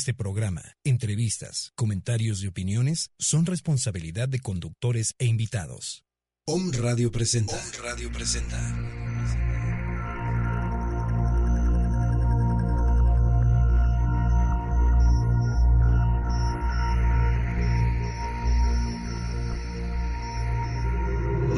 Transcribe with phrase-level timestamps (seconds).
[0.00, 6.04] este programa, entrevistas, comentarios y opiniones son responsabilidad de conductores e invitados.
[6.46, 7.54] Om Radio presenta.
[7.54, 8.58] Om Radio presenta.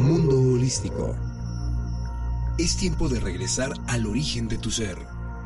[0.00, 1.16] Mundo holístico.
[2.59, 5.21] Es tiempo de regresar al origen de tu ser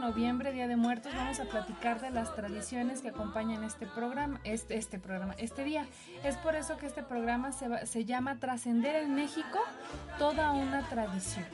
[0.00, 4.76] Noviembre, Día de Muertos, vamos a platicar de las tradiciones que acompañan este programa, este,
[4.76, 5.86] este programa, este día.
[6.24, 9.60] Es por eso que este programa se, se llama Trascender en México,
[10.18, 11.44] toda una tradición.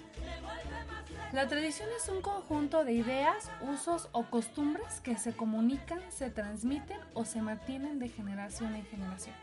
[1.33, 6.99] La tradición es un conjunto de ideas, usos o costumbres que se comunican, se transmiten
[7.15, 9.35] o se mantienen de generación en generación.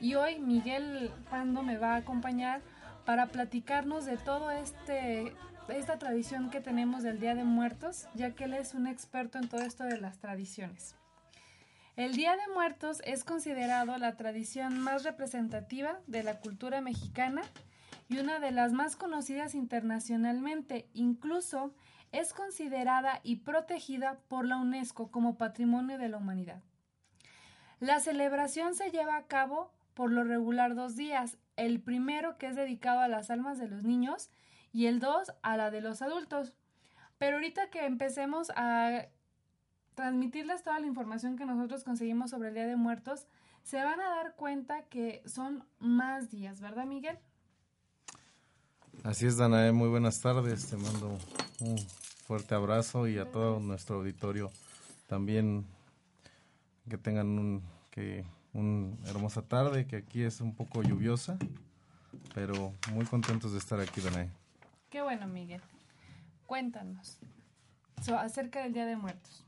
[0.00, 2.60] Y hoy Miguel Pando me va a acompañar
[3.06, 5.34] para platicarnos de todo este
[5.70, 9.48] esta tradición que tenemos del Día de Muertos, ya que él es un experto en
[9.48, 10.96] todo esto de las tradiciones.
[11.96, 17.42] El Día de Muertos es considerado la tradición más representativa de la cultura mexicana
[18.08, 20.88] y una de las más conocidas internacionalmente.
[20.94, 21.72] Incluso
[22.12, 26.62] es considerada y protegida por la UNESCO como Patrimonio de la Humanidad.
[27.78, 32.56] La celebración se lleva a cabo por lo regular dos días, el primero que es
[32.56, 34.30] dedicado a las almas de los niños
[34.72, 36.52] y el dos a la de los adultos.
[37.18, 39.06] Pero ahorita que empecemos a
[39.94, 43.26] transmitirles toda la información que nosotros conseguimos sobre el Día de Muertos,
[43.62, 47.18] se van a dar cuenta que son más días, ¿verdad, Miguel?
[49.04, 50.68] Así es, Danae, muy buenas tardes.
[50.68, 51.18] Te mando
[51.60, 51.78] un
[52.26, 54.50] fuerte abrazo y a todo nuestro auditorio
[55.06, 55.66] también
[56.88, 61.38] que tengan un que una hermosa tarde que aquí es un poco lluviosa,
[62.34, 64.30] pero muy contentos de estar aquí, Danae.
[64.90, 65.62] Qué bueno, Miguel.
[66.46, 67.18] Cuéntanos
[68.18, 69.46] acerca del Día de Muertos.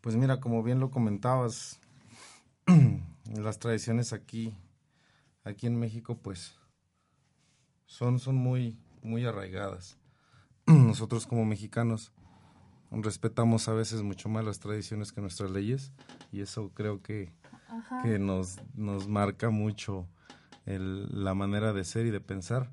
[0.00, 1.78] Pues mira, como bien lo comentabas,
[3.34, 4.52] las tradiciones aquí,
[5.44, 6.58] aquí en México, pues
[7.86, 9.96] son, son muy, muy arraigadas.
[10.66, 12.12] Nosotros como mexicanos
[12.90, 15.92] respetamos a veces mucho más las tradiciones que nuestras leyes
[16.32, 17.32] y eso creo que
[18.02, 20.08] que nos, nos marca mucho
[20.66, 22.70] la manera de ser y de pensar.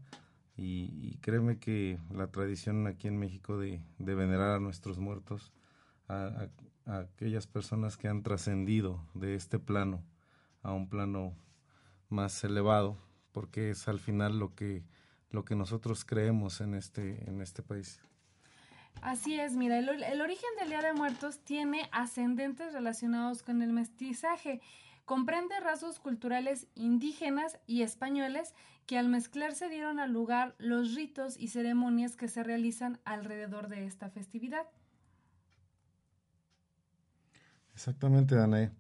[0.57, 5.53] Y, créeme que la tradición aquí en México de, venerar a nuestros muertos,
[6.07, 6.50] a,
[6.85, 10.03] aquellas personas que han trascendido de este plano
[10.63, 11.35] a un plano
[12.09, 12.97] más elevado,
[13.34, 14.84] porque es al final lo que,
[15.29, 18.01] lo que nosotros creemos en este, en este país.
[19.01, 23.74] Así es, mira, el, el, origen del Día de Muertos tiene ascendentes relacionados con el
[23.74, 24.59] mestizaje
[25.07, 28.53] comprende rasgos culturales indígenas y españoles
[28.88, 33.86] que al mezclarse dieron al lugar los ritos y ceremonias que se realizan alrededor de
[33.86, 34.66] esta festividad.
[37.74, 38.72] Exactamente, Danae.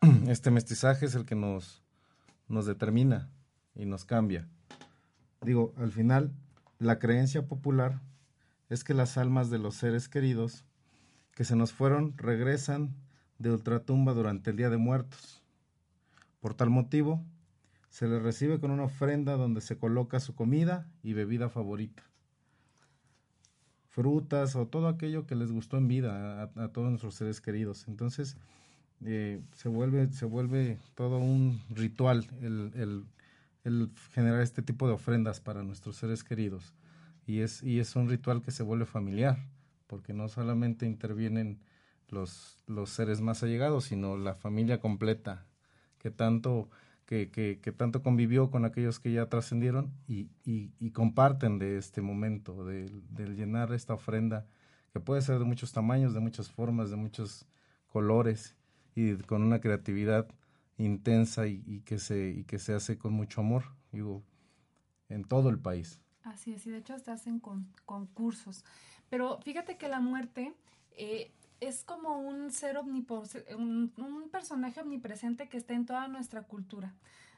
[0.28, 1.82] Este mestizaje es el que nos,
[2.48, 3.28] nos determina
[3.74, 4.48] y nos cambia.
[5.42, 6.32] Digo, al final,
[6.78, 8.00] la creencia popular
[8.68, 10.64] es que las almas de los seres queridos
[11.34, 12.94] que se nos fueron regresan
[13.38, 15.42] de ultratumba durante el Día de Muertos
[16.40, 17.24] por tal motivo,
[17.90, 22.04] se le recibe con una ofrenda donde se coloca su comida y bebida favorita.
[23.88, 27.88] Frutas o todo aquello que les gustó en vida a, todos nuestros seres queridos.
[27.88, 28.36] Entonces,
[29.04, 33.04] eh, se, vuelve, se vuelve todo un ritual el,
[34.12, 36.72] generar este tipo de ofrendas para nuestros seres queridos.
[37.26, 39.36] Y es, y es un ritual que se vuelve familiar,
[39.88, 41.58] porque no solamente intervienen
[42.08, 45.44] los, los seres más allegados, sino la familia completa
[46.00, 46.70] que tanto,
[47.10, 52.88] que, tanto convivió con aquellos que ya trascendieron y, comparten de este momento, de,
[53.34, 54.46] llenar esta ofrenda,
[54.92, 57.46] que puede ser de muchos tamaños, de muchas formas, de muchos
[57.88, 58.56] colores
[58.94, 60.28] y con una creatividad
[60.78, 63.64] intensa y, que, se, que se hace con mucho amor.
[63.90, 64.22] Digo,
[65.08, 66.00] en todo el país.
[66.22, 68.64] Así es, y de hecho hasta hacen concursos.
[69.08, 70.54] Pero fíjate que la muerte
[70.92, 76.94] eh, es como un ser un, un personaje omnipresente que está en toda nuestra cultura.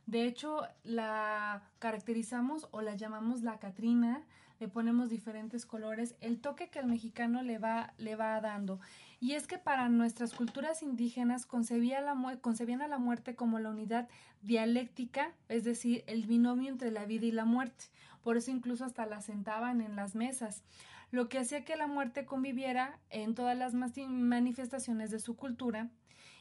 [0.06, 4.22] De hecho, la caracterizamos o la llamamos la Catrina,
[4.58, 8.80] le ponemos diferentes colores, el toque que el mexicano le va, le va dando.
[9.20, 13.70] Y es que para nuestras culturas indígenas concebía la concebían a la muerte como la
[13.70, 14.08] unidad
[14.42, 17.86] dialéctica, es decir, el binomio entre la vida y la muerte.
[18.22, 20.62] Por eso incluso hasta la sentaban en las mesas,
[21.12, 25.90] lo que hacía que la muerte conviviera en todas las manifestaciones de su cultura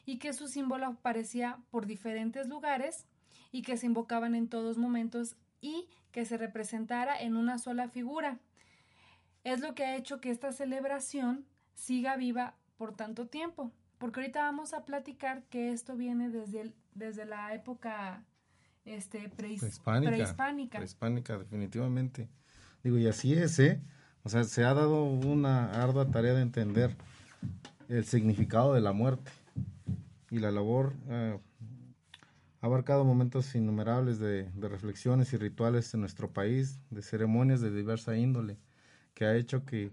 [0.06, 3.06] y que su símbolo aparecía por diferentes lugares
[3.52, 8.40] y que se invocaban en todos momentos y que se representara en una sola figura.
[9.44, 14.42] Es lo que ha hecho que esta celebración siga viva por tanto tiempo, porque ahorita
[14.42, 18.24] vamos a platicar que esto viene desde, desde la época
[18.86, 20.78] este, prehispánica, prehispánica.
[20.78, 22.30] Prehispánica, definitivamente.
[22.84, 23.82] Digo, y así es, ¿eh?
[24.24, 26.96] O sea, se ha dado una ardua tarea de entender
[27.90, 29.32] el significado de la muerte
[30.30, 31.40] y la labor eh,
[32.62, 38.16] ha abarcado momentos innumerables de, reflexiones y rituales en nuestro país, de ceremonias de diversa
[38.16, 38.58] índole,
[39.16, 39.92] que ha hecho que,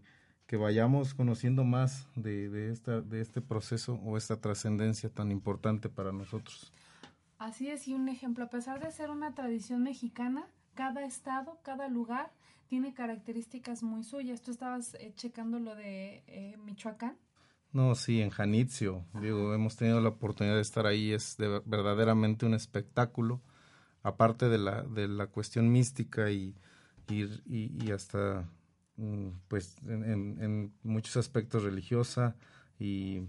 [0.52, 6.72] vayamos conociendo más de, esta, de este proceso o esta trascendencia tan importante para nosotros.
[7.38, 11.88] Así es, y un ejemplo, a pesar de ser una tradición mexicana, cada estado, cada
[11.88, 12.30] lugar
[12.68, 14.42] tiene características muy suyas.
[14.42, 17.16] Tú estabas eh, checando lo de eh, Michoacán.
[17.72, 21.36] No, sí, en Janitzio, digo, hemos tenido la oportunidad de estar ahí, es
[21.66, 23.42] verdaderamente un espectáculo,
[24.02, 26.54] aparte de la, de la cuestión mística y,
[27.08, 28.48] y, hasta,
[28.96, 32.36] mm, pues, en, muchos aspectos religiosa.
[32.78, 33.20] Y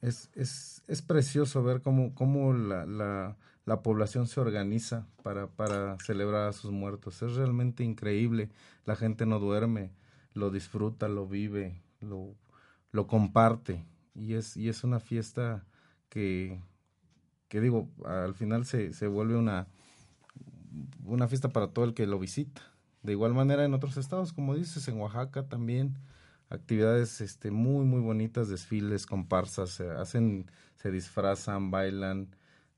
[0.00, 3.36] es, es, es precioso ver cómo, cómo la, la,
[3.68, 8.50] la, población se organiza para, para celebrar a sus muertos, es realmente increíble,
[8.84, 9.92] la gente no duerme,
[10.34, 12.34] lo disfruta, lo vive, lo
[12.92, 13.84] lo comparte
[14.14, 15.64] y es, y es una fiesta
[16.08, 16.60] que,
[17.48, 19.68] que digo, al final se, se vuelve una,
[21.04, 22.62] una fiesta para todo el que lo visita.
[23.02, 25.96] De igual manera en otros estados, como dices, en Oaxaca también
[26.50, 32.34] actividades este muy muy bonitas, desfiles, comparsas, se hacen, se disfrazan, bailan.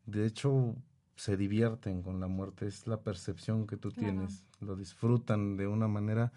[0.07, 0.75] De hecho,
[1.17, 4.45] se divierten con la muerte, es la percepción que tú tienes.
[4.61, 6.33] Lo disfrutan de una manera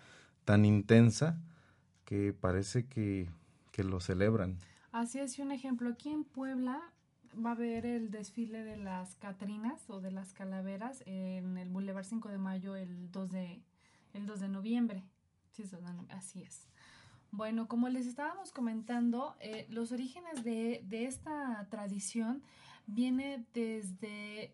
[0.46, 1.40] tan intensa
[2.06, 3.30] que parece que
[3.74, 4.58] que lo celebran.
[4.94, 6.80] Así es, y un ejemplo, aquí en Puebla
[7.44, 12.06] va a haber el desfile de las Catrinas o de las Calaveras en el Boulevard
[12.06, 13.62] 5 de Mayo el 2 de,
[14.14, 15.04] el 2 de noviembre.
[15.50, 15.64] Sí,
[16.10, 16.68] así es.
[17.32, 22.44] Bueno, como les estábamos comentando, eh, los orígenes de, de, esta tradición
[22.88, 24.54] viene desde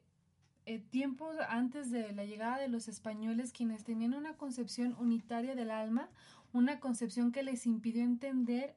[0.65, 5.71] eh, tiempos antes de la llegada de los españoles, quienes tenían una concepción unitaria del
[5.71, 6.09] alma,
[6.53, 8.75] una concepción que les impidió entender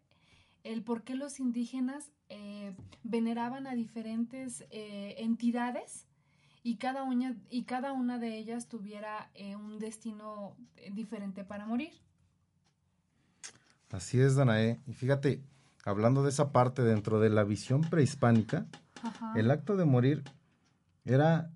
[0.65, 6.07] el por qué los indígenas eh, veneraban a diferentes eh, entidades
[6.63, 10.57] y cada, una, y cada una de ellas tuviera eh, un destino
[10.93, 11.93] diferente para morir.
[13.91, 14.81] Así es, Danae.
[14.87, 15.43] Y fíjate,
[15.85, 18.67] hablando de esa parte dentro de la visión prehispánica,
[19.35, 20.23] el acto de morir
[21.05, 21.51] era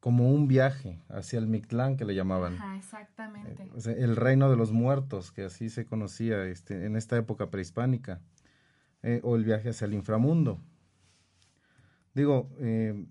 [0.00, 2.54] como un viaje hacia el Mictlán que le llamaban.
[2.54, 3.68] Ajá, exactamente.
[3.86, 8.20] el reino de los muertos, que así se conocía este, en esta época prehispánica.
[9.02, 10.60] Eh, o el viaje hacia el inframundo.
[12.14, 13.04] Digo, eh,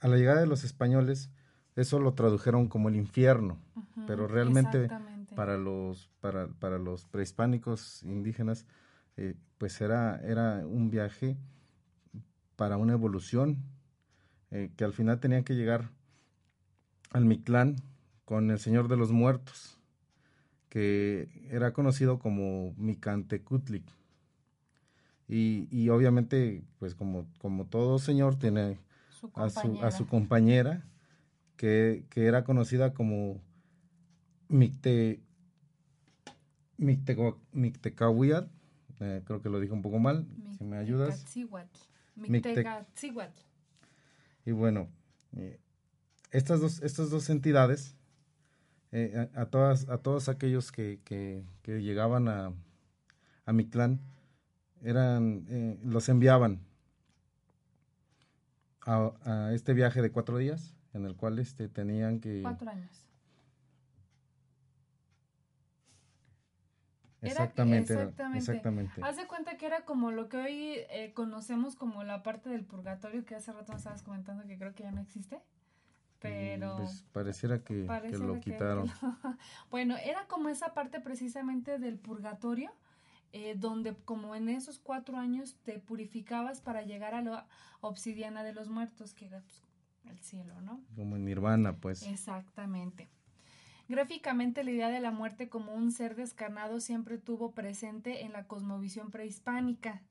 [0.00, 1.30] a la llegada de los españoles,
[1.74, 3.58] eso lo tradujeron como el infierno,
[4.06, 4.90] pero realmente
[5.34, 8.66] para los, para, para, los prehispánicos indígenas,
[9.16, 11.38] eh, pues era, era un viaje
[12.58, 13.62] para una evolución,
[14.50, 15.90] que al final tenía que llegar
[17.12, 17.76] al Mictlán
[18.24, 19.78] con el Señor de los Muertos,
[20.68, 23.84] que era conocido como Micantecutlic
[25.28, 28.78] y, y obviamente, pues como, como todo señor, tiene
[29.34, 30.82] a, su, a su compañera,
[31.56, 33.40] que, que era conocida como
[34.48, 35.20] Micte,
[36.78, 38.48] Mictecahuiat,
[38.98, 41.22] eh, creo que lo dije un poco mal, si me ayudas.
[41.22, 41.68] Mictecahuiat.
[44.44, 44.88] Y bueno,
[45.36, 45.58] eh,
[46.30, 47.94] estas, dos, estas dos entidades,
[48.92, 52.52] eh, a, todas, a todos aquellos que, que, que llegaban a,
[53.44, 54.00] a Mictlán,
[54.82, 56.60] eran, eh, los enviaban
[58.86, 62.40] a, este viaje de cuatro días, en el cual este, tenían que...
[62.42, 63.07] Cuatro años.
[67.22, 67.94] Exactamente,
[68.34, 72.48] exactamente, Haz de cuenta que era como lo que hoy eh, conocemos como la parte
[72.48, 75.40] del purgatorio que hace rato nos estabas comentando que creo que ya no existe.
[76.20, 77.86] pero pues, pareciera que,
[78.18, 78.88] lo quitaron.
[79.70, 82.72] bueno, era como esa parte precisamente del purgatorio,
[83.32, 87.46] eh, donde como en esos cuatro años te purificabas para llegar a la
[87.80, 89.62] obsidiana de los muertos, que era pues,
[90.04, 90.80] el cielo, ¿no?
[90.94, 92.02] Como en Nirvana, pues.
[92.02, 93.08] Exactamente.
[93.88, 98.46] Gráficamente la idea de la muerte como un ser descarnado siempre tuvo presente en la
[98.46, 100.02] cosmovisión prehispánica.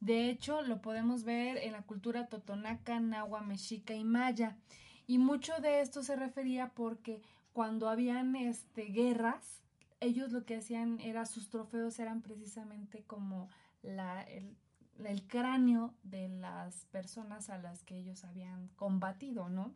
[0.00, 4.56] De hecho, lo podemos ver en la cultura totonaca, nahua, mexica y maya.
[5.06, 9.62] Y mucho de esto se refería porque cuando habían este, guerras,
[10.00, 13.48] ellos lo que hacían era, sus trofeos eran precisamente como
[13.84, 19.72] el cráneo de las personas a las que ellos habían combatido, ¿no?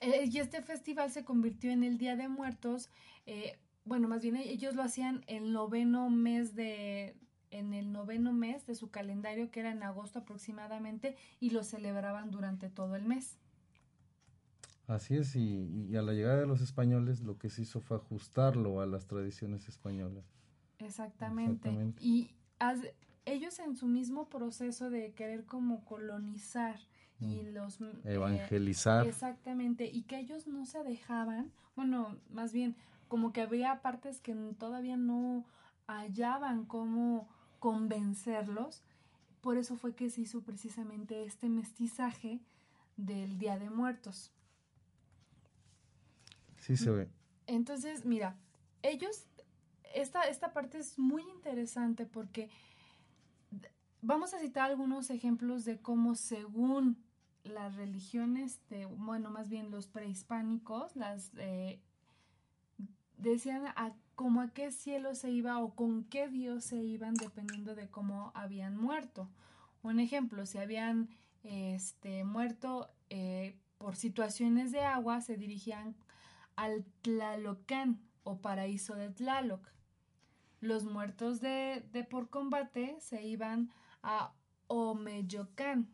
[0.00, 2.90] Eh, y este festival se convirtió en el Día de Muertos.
[3.26, 7.16] Eh, bueno, más bien ellos lo hacían el noveno mes de
[7.50, 12.30] en el noveno mes de su calendario, que era en agosto aproximadamente, y lo celebraban
[12.30, 13.38] durante todo el mes.
[14.86, 18.80] Así es, y, a la llegada de los españoles lo que se hizo fue ajustarlo
[18.80, 20.24] a las tradiciones españolas.
[20.78, 21.70] Exactamente.
[22.00, 22.30] Y
[23.26, 26.80] ellos en su mismo proceso de querer como colonizar
[27.20, 27.54] y mm.
[27.54, 29.06] los eh, evangelizar.
[29.06, 32.76] exactamente, y que ellos no se dejaban, bueno, más bien
[33.08, 35.44] como que había partes que todavía no
[35.86, 38.82] hallaban cómo convencerlos,
[39.40, 42.40] por eso fue que se hizo precisamente este mestizaje
[42.96, 44.32] del Día de Muertos.
[46.56, 47.08] Sí se ve.
[47.46, 48.36] Entonces, mira,
[48.82, 49.26] ellos,
[49.94, 52.50] esta, esta parte es muy interesante porque
[54.02, 57.02] vamos a citar algunos ejemplos de cómo según
[57.48, 61.80] las religiones, de, bueno, más bien los prehispánicos, las eh,
[63.16, 67.76] decían a como a qué cielo se iba o con qué dios se iban dependiendo
[67.76, 69.30] de cómo habían muerto.
[69.82, 71.08] Un ejemplo, si habían
[71.44, 75.94] este, muerto eh, por situaciones de agua, se dirigían
[76.56, 79.72] al Tlalocán o paraíso de Tlaloc.
[80.60, 83.70] Los muertos de, de por combate se iban
[84.02, 84.32] a
[84.66, 85.88] Omeyocán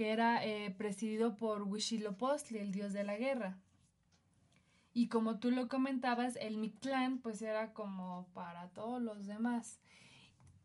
[0.00, 3.58] que era eh, presidido por Huitzilopochtli, el dios de la guerra.
[4.94, 9.78] Y como tú lo comentabas, el Mictlán pues era como para todos los demás.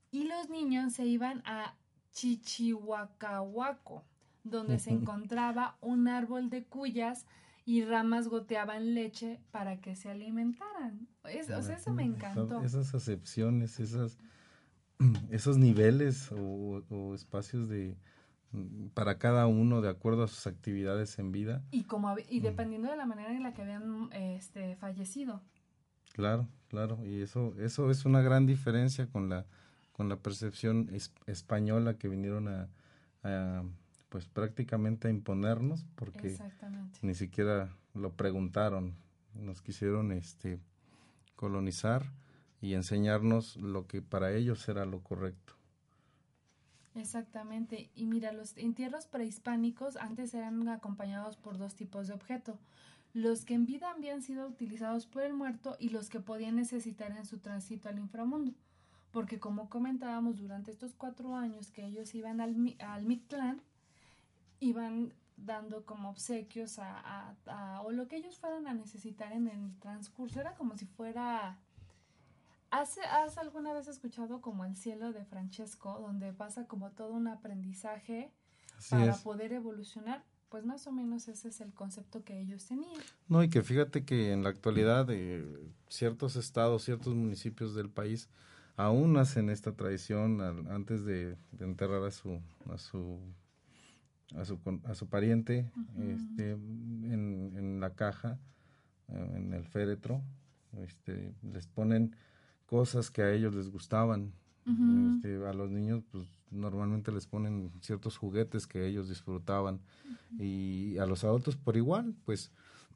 [0.09, 1.75] Y los niños se iban a
[2.13, 4.05] Chichihuacahuaco,
[4.45, 7.25] donde se encontraba un árbol de cuyas
[7.65, 11.09] y ramas goteaban leche para que se alimentaran.
[11.25, 12.63] o sea, eso me encantó.
[12.63, 14.17] Esas acepciones, esas,
[15.29, 17.97] esos niveles o espacios de,
[18.93, 21.63] para cada uno de acuerdo a sus actividades en vida.
[21.71, 25.41] Y, como, y dependiendo de la manera en la que habían este, fallecido.
[26.13, 29.45] Claro, claro, y eso, eso es una gran diferencia con la,
[29.91, 30.89] con la percepción
[31.25, 33.63] española que vinieron a,
[34.09, 36.37] pues prácticamente a imponernos, porque
[37.01, 38.95] ni siquiera lo preguntaron,
[39.33, 40.59] nos quisieron este
[41.35, 42.13] colonizar
[42.61, 45.53] y enseñarnos lo que para ellos era lo correcto.
[46.95, 47.89] Exactamente.
[47.93, 52.57] Y mira, los entierros prehispánicos antes eran acompañados por dos tipos de objeto.
[53.13, 57.11] Los que en vida habían sido utilizados por el muerto y los que podían necesitar
[57.11, 58.53] en su tránsito al inframundo.
[59.11, 63.61] Porque como comentábamos, durante estos cuatro años que ellos iban al, al Mictlán,
[64.59, 69.77] iban dando como obsequios a, a, o lo que ellos fueran a necesitar en el
[69.79, 70.39] transcurso.
[70.39, 71.57] Era como si fuera
[72.81, 78.31] ¿Has, alguna vez escuchado como el cielo de Francesco, donde pasa como todo un aprendizaje
[78.89, 80.25] para poder evolucionar?
[80.49, 83.01] Pues más o menos ese es el concepto que ellos tenían.
[83.29, 88.29] No, y que fíjate que en la actualidad de ciertos estados, ciertos municipios del país,
[88.75, 93.19] aún hacen esta tradición antes de, enterrar a su, a su
[94.35, 98.37] a su, a su pariente este, en, en, la caja,
[99.07, 100.21] eh, en el féretro,
[100.73, 102.15] este, les ponen
[102.65, 104.33] cosas que a ellos les gustaban.
[105.17, 109.81] Este, a los niños, pues normalmente les ponen ciertos juguetes que ellos disfrutaban.
[110.39, 112.51] Y a los adultos, por igual, pues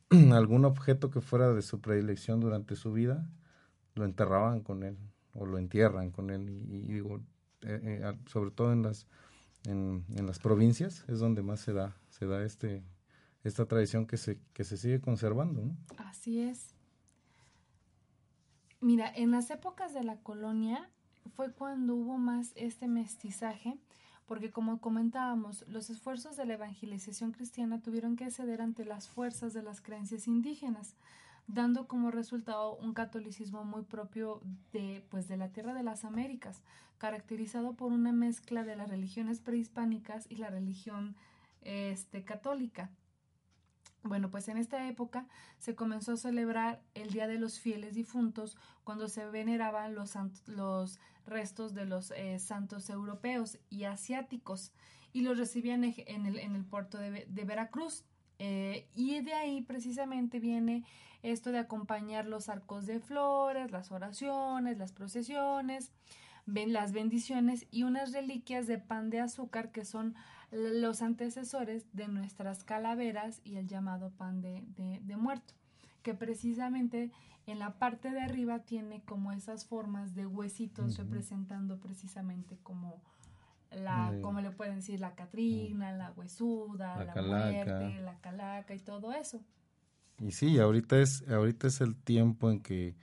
[0.32, 3.30] algún objeto que fuera de su predilección durante su vida,
[3.96, 4.98] lo enterraban con él
[5.34, 6.50] o lo entierran con él.
[6.50, 7.22] Y, digo,
[7.62, 9.06] eh, eh, sobre todo en las,
[9.66, 12.84] en, en, las provincias es donde más se da, se da este,
[13.44, 15.64] esta tradición que se, que se sigue conservando.
[15.64, 15.78] ¿no?
[15.98, 16.76] Así es.
[18.82, 20.90] Mira, en las épocas de la colonia
[21.36, 23.78] fue cuando hubo más este mestizaje,
[24.26, 29.54] porque como comentábamos, los esfuerzos de la evangelización cristiana tuvieron que ceder ante las fuerzas
[29.54, 30.96] de las creencias indígenas,
[31.48, 36.62] dando como resultado un catolicismo muy propio de pues de la tierra de las Américas,
[37.00, 41.16] caracterizado por una mezcla de las religiones prehispánicas y la religión
[41.64, 42.92] este católica.
[44.04, 45.28] Bueno, pues en esta época
[45.58, 50.16] se comenzó a celebrar el Día de los Fieles Difuntos cuando se veneraban los,
[50.48, 54.72] los restos de los eh, santos europeos y asiáticos
[55.12, 58.06] y los recibían en el, en el puerto de, Veracruz.
[58.40, 60.86] Eh, y de ahí precisamente viene
[61.24, 65.92] esto de acompañar los arcos de flores, las oraciones, las procesiones,
[66.46, 70.16] ven las bendiciones y unas reliquias de pan de azúcar que son
[70.52, 75.54] los antecesores de nuestras calaveras y el llamado pan de, de, muerto,
[76.02, 77.12] que precisamente
[77.46, 83.02] en la parte de arriba tiene como esas formas de huesitos representando precisamente como
[83.72, 89.14] la, como le pueden decir, la catrina, la huesuda, la, muerte, la calaca y todo
[89.14, 89.42] eso.
[90.20, 92.96] Y sí, ahorita es, ahorita es el tiempo en que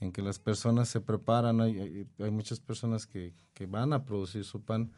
[0.00, 4.44] en que las personas se preparan, hay, hay, muchas personas que, que, van a producir
[4.44, 4.92] su pan.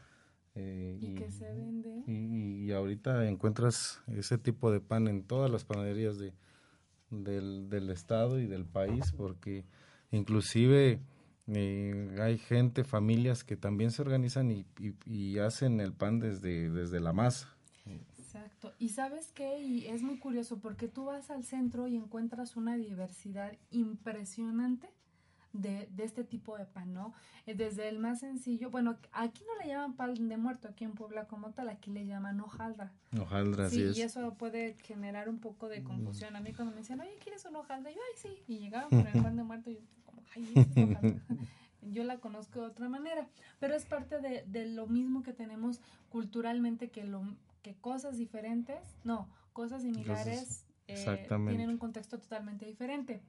[0.59, 2.03] Eh, y, que se vende.
[2.07, 6.33] Y, ahorita encuentras ese tipo de pan en todas las panaderías de,
[7.11, 9.65] del, del estado y del país, porque
[10.09, 10.99] inclusive
[11.45, 14.65] eh, hay gente, familias que también se organizan y,
[15.05, 17.55] y, hacen el pan desde, desde la masa.
[17.85, 18.73] Exacto.
[18.79, 22.75] Y sabes qué, y es muy curioso porque tú vas al centro y encuentras una
[22.77, 24.89] diversidad impresionante
[25.53, 27.13] de, de, este tipo de pan, ¿no?
[27.45, 30.93] Eh, desde el más sencillo, bueno, aquí no le llaman pan de muerto, aquí en
[30.93, 32.91] Puebla como tal, aquí le llaman hojaldra.
[33.19, 33.91] Hojaldra, sí.
[33.95, 36.35] y eso puede generar un poco de confusión.
[36.35, 37.91] A mí cuando me decían, oye, ¿quieres una hojaldra?
[37.91, 38.43] yo, ay, sí.
[38.47, 41.01] Y llegaban con el pan de muerto y yo, como, ay, es hojaldra.
[41.91, 43.27] yo la conozco de otra manera,
[43.59, 47.23] pero es parte de, de lo mismo que tenemos culturalmente, que, lo,
[47.61, 53.21] que cosas diferentes, no, cosas similares eh, tienen un contexto totalmente diferente.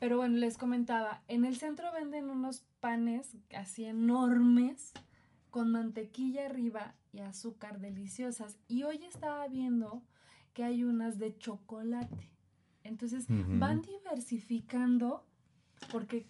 [0.00, 4.92] Pero bueno, les comentaba, en el centro venden unos panes así enormes
[5.50, 8.56] con mantequilla arriba y azúcar deliciosas.
[8.66, 10.02] Y hoy estaba viendo
[10.54, 12.30] que hay unas de chocolate.
[12.82, 15.22] Entonces van diversificando
[15.92, 16.26] porque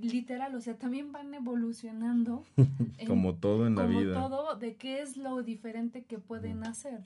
[0.00, 2.44] literal, o sea, también van evolucionando.
[3.06, 4.14] como todo en la vida.
[4.14, 7.04] Como todo, de qué es lo diferente que pueden hacer.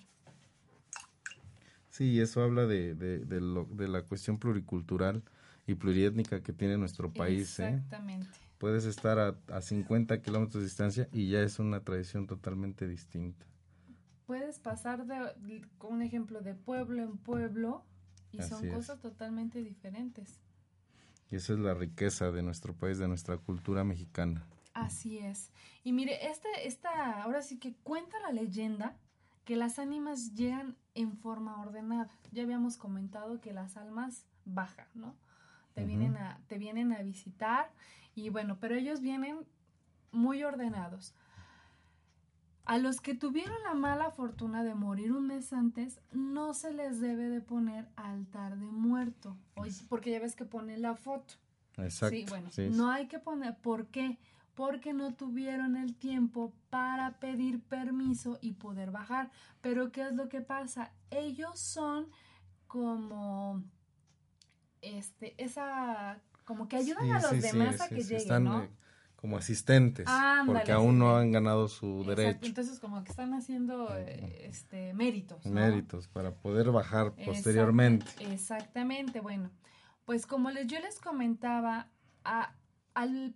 [1.90, 5.22] Sí, eso habla de, de, de, lo, de la cuestión pluricultural
[5.66, 7.58] y pluriétnica que tiene nuestro país.
[7.58, 7.68] ¿eh?
[7.68, 8.28] Exactamente.
[8.58, 13.44] Puedes estar a, a 50 kilómetros de distancia y ya es una tradición totalmente distinta.
[14.26, 17.84] Puedes pasar de, con un ejemplo de pueblo en pueblo
[18.32, 20.40] y son cosas totalmente diferentes.
[21.30, 24.46] Y esa es la riqueza de nuestro país, de nuestra cultura mexicana.
[24.74, 25.50] Así es.
[25.84, 28.96] Y mire, esta, esta, ahora sí que cuenta la leyenda
[29.44, 32.10] que las ánimas llegan en forma ordenada.
[32.32, 35.16] Ya habíamos comentado que las almas bajan, ¿no?
[35.76, 37.70] Te, vienen a, te vienen a visitar
[38.14, 39.46] y bueno, pero ellos vienen
[40.10, 41.14] muy ordenados.
[42.64, 46.98] A los que tuvieron la mala fortuna de morir un mes antes, no se les
[46.98, 49.36] debe de poner altar de muerto,
[49.88, 51.34] porque ya ves que pone la foto.
[51.76, 52.16] Exacto.
[52.16, 54.18] Sí, bueno, no hay que poner, ¿por qué?
[54.54, 59.30] Porque no tuvieron el tiempo para pedir permiso y poder bajar.
[59.60, 60.92] Pero ¿qué es lo que pasa?
[61.10, 62.08] Ellos son
[62.66, 63.35] como
[64.96, 68.62] este, esa, como que ayudan a los demás a que lleguen, están, ¿no?
[68.62, 68.70] Eh,
[69.16, 70.06] como asistentes,
[70.46, 72.46] porque aún no han ganado su derecho.
[72.46, 75.44] Entonces, como que están haciendo eh, este, méritos.
[75.46, 78.06] Méritos, para poder bajar posteriormente.
[78.20, 79.50] exactamente, bueno,
[80.04, 81.88] pues como les, yo les comentaba,
[82.24, 82.54] a,
[82.94, 83.34] al,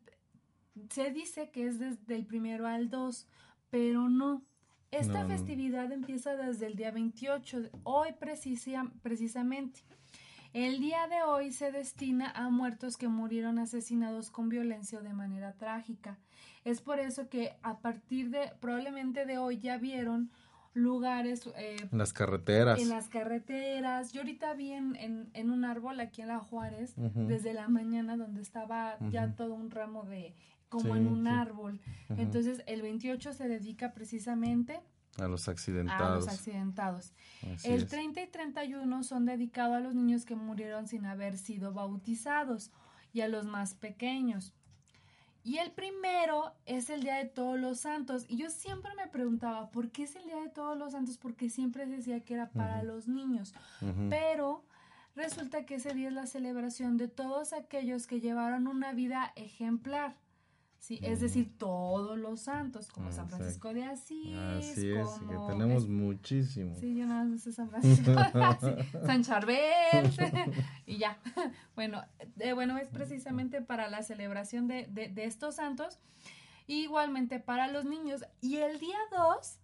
[0.90, 3.26] se dice que es desde el primero al 2,
[3.70, 4.42] pero no.
[4.92, 9.82] Esta festividad empieza desde el día 28, hoy precisa, precisamente.
[10.52, 15.12] El día de hoy se destina a muertos que murieron asesinados con violencia o de
[15.12, 16.18] manera trágica.
[16.64, 20.30] Es por eso que a partir de probablemente de hoy ya vieron
[20.74, 22.80] lugares eh, en las carreteras.
[22.80, 24.12] en las carreteras.
[24.12, 28.42] Yo ahorita vi en, en, un árbol aquí en la Juárez desde la mañana donde
[28.42, 30.34] estaba ya todo un ramo de
[30.68, 31.80] como en un árbol.
[32.08, 34.80] Entonces el 28 se dedica precisamente
[35.20, 36.00] a los accidentados.
[36.00, 37.12] A los accidentados.
[37.64, 42.70] el 30 y 31 son dedicados a los niños que murieron sin haber sido bautizados
[43.12, 44.54] y a los más pequeños.
[45.42, 48.26] Y el primero es el Día de Todos los Santos.
[48.28, 51.16] Y yo siempre me preguntaba, ¿por qué es el Día de Todos los Santos?
[51.16, 53.54] Porque siempre decía que era para los niños.
[54.10, 54.64] Pero
[55.14, 60.14] resulta que ese día es la celebración de todos aquellos que llevaron una vida ejemplar
[60.80, 64.34] Sí, es decir, todos los santos, como San Francisco de Asís.
[64.34, 66.78] Así es, que tenemos muchísimos.
[66.78, 68.12] Sí, yo nada más sé San Francisco
[69.06, 70.10] San Charbel,
[70.86, 71.18] y ya.
[71.74, 72.02] Bueno,
[72.38, 75.98] eh, bueno, es precisamente para la celebración de, de, de estos santos,
[76.66, 78.24] igualmente para los niños.
[78.40, 79.58] Y el día 2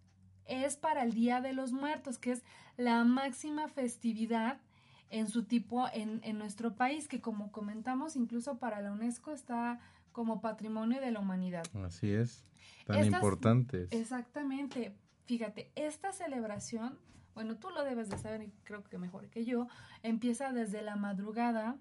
[0.44, 2.44] es para el Día de los Muertos, que es
[2.76, 4.60] la máxima festividad
[5.08, 9.80] en su tipo en, en nuestro país, que como comentamos, incluso para la UNESCO está
[10.16, 11.66] como patrimonio de la humanidad.
[11.84, 12.42] Así es,
[12.86, 13.86] tan importante.
[13.90, 14.96] Exactamente.
[15.26, 16.98] Fíjate, esta celebración,
[17.34, 19.68] bueno, tú lo debes de saber y creo que mejor que yo,
[20.02, 21.76] empieza desde la madrugada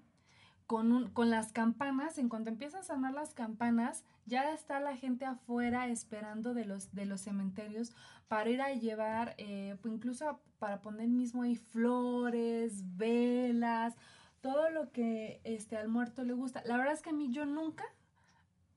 [0.66, 4.94] con, un, con las campanas, en cuanto empiezan a sonar las campanas, ya está la
[4.98, 7.94] gente afuera esperando de los, de los cementerios
[8.28, 13.94] para ir a llevar, eh, pues incluso para poner mismo ahí flores, velas,
[14.42, 16.62] todo lo que este, al muerto le gusta.
[16.66, 17.84] La verdad es que a mí yo nunca,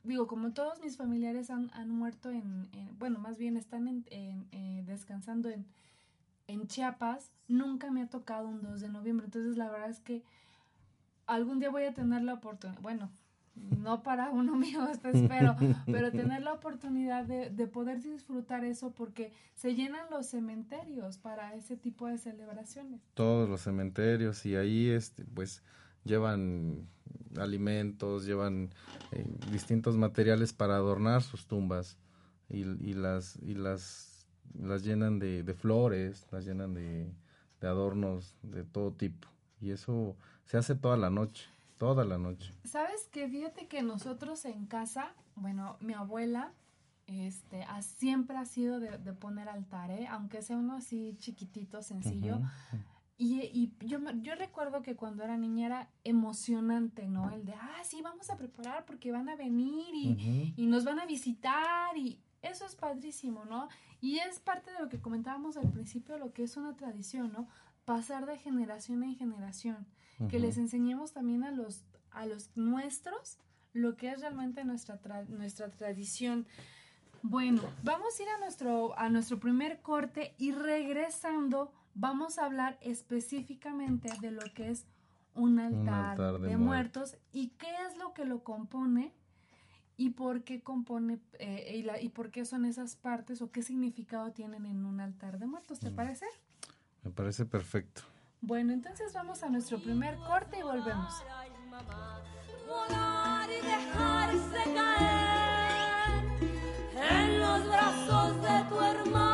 [0.03, 4.83] digo, como todos mis familiares han, han muerto en, bueno, más bien están en, eh,
[4.85, 5.65] descansando en,
[6.47, 9.25] en Chiapas, nunca me ha tocado un 2 de noviembre.
[9.25, 10.23] Entonces la verdad es que
[11.25, 13.09] algún día voy a tener la oportunidad, bueno,
[13.55, 19.31] no para uno mío, espero, pero tener la oportunidad de, de, poder disfrutar eso porque
[19.55, 23.01] se llenan los cementerios para ese tipo de celebraciones.
[23.13, 25.61] Todos los cementerios y ahí este, pues
[26.03, 26.87] llevan
[27.37, 28.69] alimentos, llevan
[29.11, 31.97] eh, distintos materiales para adornar sus tumbas
[32.49, 37.11] y, y las y las las llenan de, de flores, las llenan de,
[37.61, 39.27] de adornos de todo tipo
[39.61, 41.45] y eso se hace toda la noche,
[41.77, 42.53] toda la noche.
[42.63, 43.27] ¿Sabes qué?
[43.27, 46.53] Fíjate que nosotros en casa, bueno, mi abuela
[47.07, 50.07] este, siempre ha sido de, poner altar, ¿eh?
[50.07, 52.39] aunque sea uno así chiquitito, sencillo.
[53.21, 57.29] Y, y yo, yo recuerdo que cuando era niña era emocionante, ¿no?
[57.31, 60.99] El de, ah, sí, vamos a preparar porque van a venir y, y nos van
[60.99, 63.67] a visitar y eso es padrísimo, ¿no?
[63.99, 67.49] Y es parte de lo que comentábamos al principio, lo que es una tradición, ¿no?
[67.83, 69.85] Pasar de generación en generación
[70.29, 73.37] que les enseñemos también a los, a los nuestros
[73.73, 76.47] lo que es realmente nuestra, nuestra tradición.
[77.21, 82.77] Bueno, vamos a ir a nuestro, a nuestro primer corte y regresando vamos a hablar
[82.81, 84.85] específicamente de lo que es
[85.35, 87.17] un altar, de, muertos.
[87.31, 89.13] y qué es lo que lo compone
[89.95, 93.61] y por qué compone eh, y, la, y, por qué son esas partes o qué
[93.61, 95.79] significado tienen en un altar de muertos.
[95.79, 95.95] ¿Te mm.
[95.95, 96.25] parece?
[97.03, 98.01] Me parece perfecto.
[98.41, 101.13] Bueno, entonces vamos a nuestro primer corte y volvemos.
[102.65, 106.23] Volar y dejarse caer
[107.11, 109.28] en los brazos de tu hermana,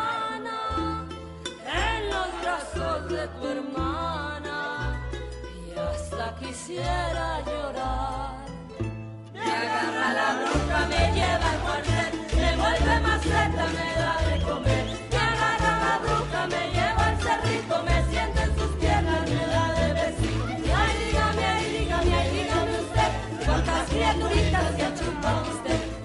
[3.26, 5.02] de tu hermana,
[5.66, 8.46] y hasta quisiera llorar.
[9.34, 12.12] Me agarra la bruja, me lleva al cuartel,
[12.42, 14.86] me vuelve más lenta, me da de comer.
[15.12, 18.06] Me agarra la bruja, me lleva al cerrito, me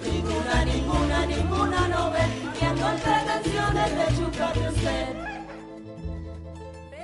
[0.02, 5.29] Ninguna, ninguna, ninguna no ve, ni encontré canciones de chupa de usted.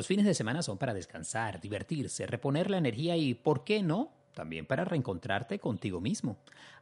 [0.00, 4.10] Los fines de semana son para descansar, divertirse, reponer la energía y, ¿por qué no?,
[4.32, 6.38] también para reencontrarte contigo mismo.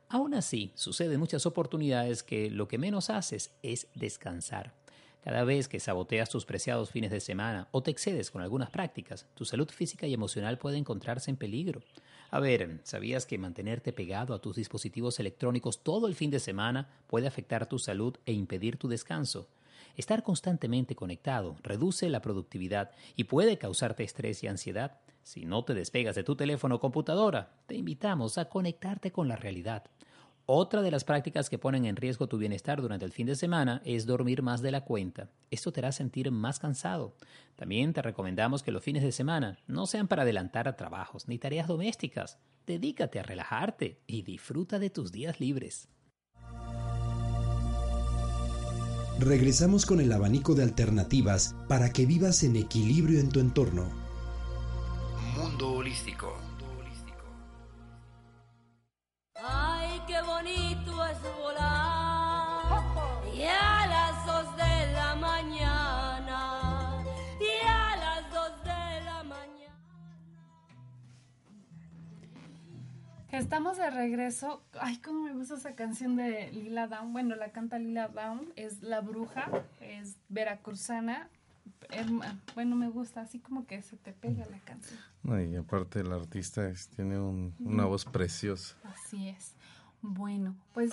[0.09, 4.73] Aún así, sucede en muchas oportunidades que lo que menos haces es descansar.
[5.25, 9.27] Cada vez que saboteas tus preciados fines de semana o te excedes con algunas prácticas,
[9.35, 11.83] tu salud física y emocional puede encontrarse en peligro.
[12.31, 16.89] A ver, ¿sabías que mantenerte pegado a tus dispositivos electrónicos todo el fin de semana
[17.09, 19.49] puede afectar tu salud e impedir tu descanso?
[19.99, 25.01] Estar constantemente conectado reduce la productividad y puede causarte estrés y ansiedad.
[25.25, 29.35] Si no te despegas de tu teléfono o computadora, te invitamos a conectarte con la
[29.35, 29.91] realidad.
[30.47, 33.83] Otra de las prácticas que ponen en riesgo tu bienestar durante el fin de semana
[33.85, 35.31] es dormir más de la cuenta.
[35.51, 37.17] Esto te hará sentir más cansado.
[37.57, 41.39] También te recomendamos que los fines de semana no sean para adelantar a trabajos ni
[41.39, 42.39] tareas domésticas.
[42.67, 45.89] Dedícate a relajarte y disfruta de tus días libres.
[49.19, 53.91] Regresamos con el abanico de alternativas para que vivas en equilibrio en tu entorno.
[55.37, 56.48] Mundo holístico.
[73.33, 74.63] Estamos de regreso.
[74.81, 77.13] Ay, cómo me gusta esa canción de Lila Down.
[77.13, 78.53] Bueno, la canta Lila Down.
[78.57, 79.51] Es La Bruja.
[79.81, 81.29] Es veracruzana.
[82.55, 83.21] Bueno, me gusta.
[83.21, 84.99] Así como que se te pega la canción.
[85.23, 88.77] No, y aparte el artista es- tiene un- una voz preciosa.
[88.85, 89.55] Así es.
[90.01, 90.93] Bueno, pues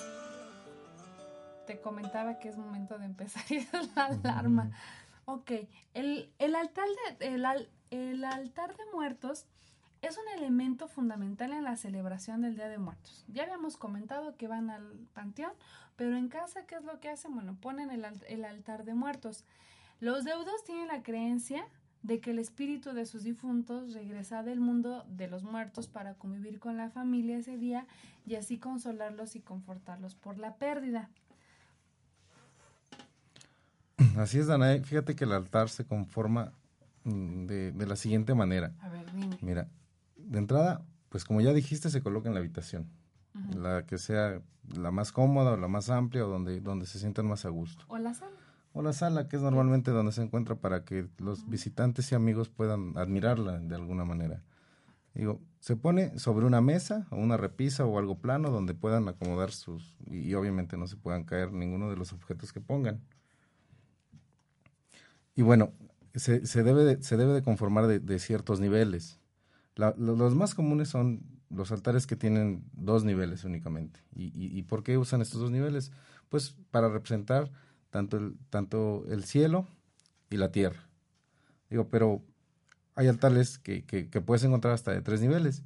[1.68, 4.72] te comentaba que es momento de empezar y es la alarma.
[5.26, 5.52] Ok,
[5.94, 6.86] el, el altar
[7.20, 7.46] de, el,
[7.92, 9.46] el altar de muertos
[10.08, 13.26] es un elemento fundamental en la celebración del Día de Muertos.
[13.28, 15.52] Ya habíamos comentado que van al panteón,
[15.96, 17.34] pero en casa, ¿qué es lo que hacen?
[17.34, 19.44] Bueno, ponen el, al- el altar de muertos.
[20.00, 21.66] Los deudos tienen la creencia
[22.04, 26.60] de que el espíritu de sus difuntos regresa del mundo de los muertos para convivir
[26.60, 27.88] con la familia ese día
[28.28, 31.10] y así consolarlos y confortarlos por la pérdida.
[34.18, 34.84] Así es, Danae.
[34.84, 36.52] Fíjate que el altar se conforma
[37.06, 38.74] mm, de, de la siguiente manera.
[38.82, 39.38] A ver, dime.
[39.42, 39.68] Mira,
[40.26, 42.90] de entrada, pues como ya dijiste, se coloca en la habitación.
[43.54, 44.42] La que sea
[44.74, 47.84] la más cómoda o la más amplia o donde, donde se sientan más a gusto.
[47.88, 48.32] O la sala.
[48.74, 52.50] O la sala, que es normalmente donde se encuentra para que los visitantes y amigos
[52.50, 54.44] puedan admirarla de alguna manera.
[55.14, 59.52] Digo, se pone sobre una mesa o una repisa o algo plano donde puedan acomodar
[59.52, 59.96] sus...
[60.06, 63.02] Y, y obviamente no se puedan caer ninguno de los objetos que pongan.
[65.36, 65.72] Y bueno,
[66.16, 69.20] se, se debe, de, se debe de conformar de, de ciertos niveles.
[69.76, 74.00] La- lo- los más comunes son los altares que tienen dos niveles únicamente.
[74.16, 75.92] ¿Y, y, y por qué usan estos dos niveles?
[76.30, 77.52] Pues para representar
[77.90, 79.68] tanto el, tanto el cielo
[80.30, 80.90] y la tierra.
[81.70, 82.24] Digo, pero
[82.96, 85.64] hay altares que, que, que puedes encontrar hasta de tres niveles.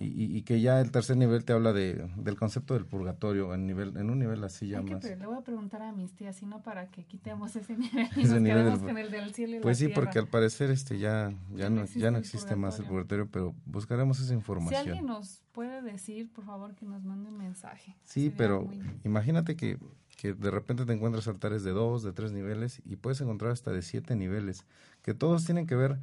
[0.00, 3.66] Y, y- que ya el tercer nivel te habla de, del concepto del purgatorio en,
[3.66, 5.02] nivel, en un nivel así ya Hay más.
[5.02, 8.34] le voy a preguntar a mis tías, sino para que quitemos ese nivel y Ese
[8.34, 10.70] nos nivel quedemos del- con el del cielo y Pues la sí, porque al parecer
[10.70, 13.28] este ya, ya, no no, existe ya no el existe más el purgatorio.
[13.28, 14.80] pero buscaremos esa Si información.
[14.86, 17.96] alguien nos puede decir, por favor, que nos mande un mensaje.
[18.04, 19.78] Sí, Sería pero muy- imagínate que,
[20.16, 23.72] que de repente te encuentras altares de dos, de tres niveles y puedes encontrar hasta
[23.72, 24.64] de siete niveles,
[25.02, 25.98] que todos tienen que ver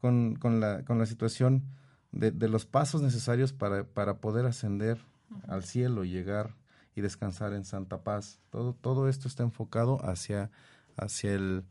[0.00, 1.64] con, con, la, con la situación
[2.12, 4.98] de, de los pasos necesarios para, para poder ascender
[5.46, 6.56] al cielo y llegar
[6.94, 8.40] y descansar en santa paz.
[8.50, 10.50] Todo, todo esto está enfocado hacia,
[10.96, 11.64] hacia el,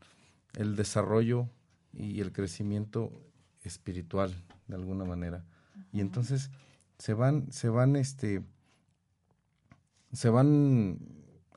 [0.54, 1.48] el desarrollo
[1.92, 3.12] y el crecimiento
[3.62, 4.34] espiritual,
[4.66, 5.44] de alguna manera.
[5.92, 6.50] Y entonces
[6.98, 8.42] se van, se van, este,
[10.12, 10.98] se van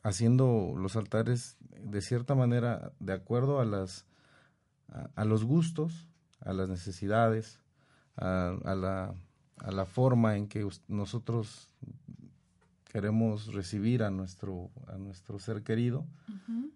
[0.03, 4.05] haciendo los altares de cierta manera de acuerdo a las
[4.89, 6.07] a, a los gustos,
[6.39, 7.62] a las necesidades,
[8.15, 9.15] a, a la,
[9.57, 11.67] a la forma en que nosotros
[12.85, 16.05] queremos recibir a nuestro a nuestro ser querido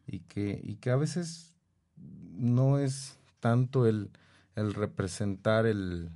[0.07, 1.55] y que y que a veces
[1.95, 4.09] no es tanto el,
[4.55, 6.09] el representar el,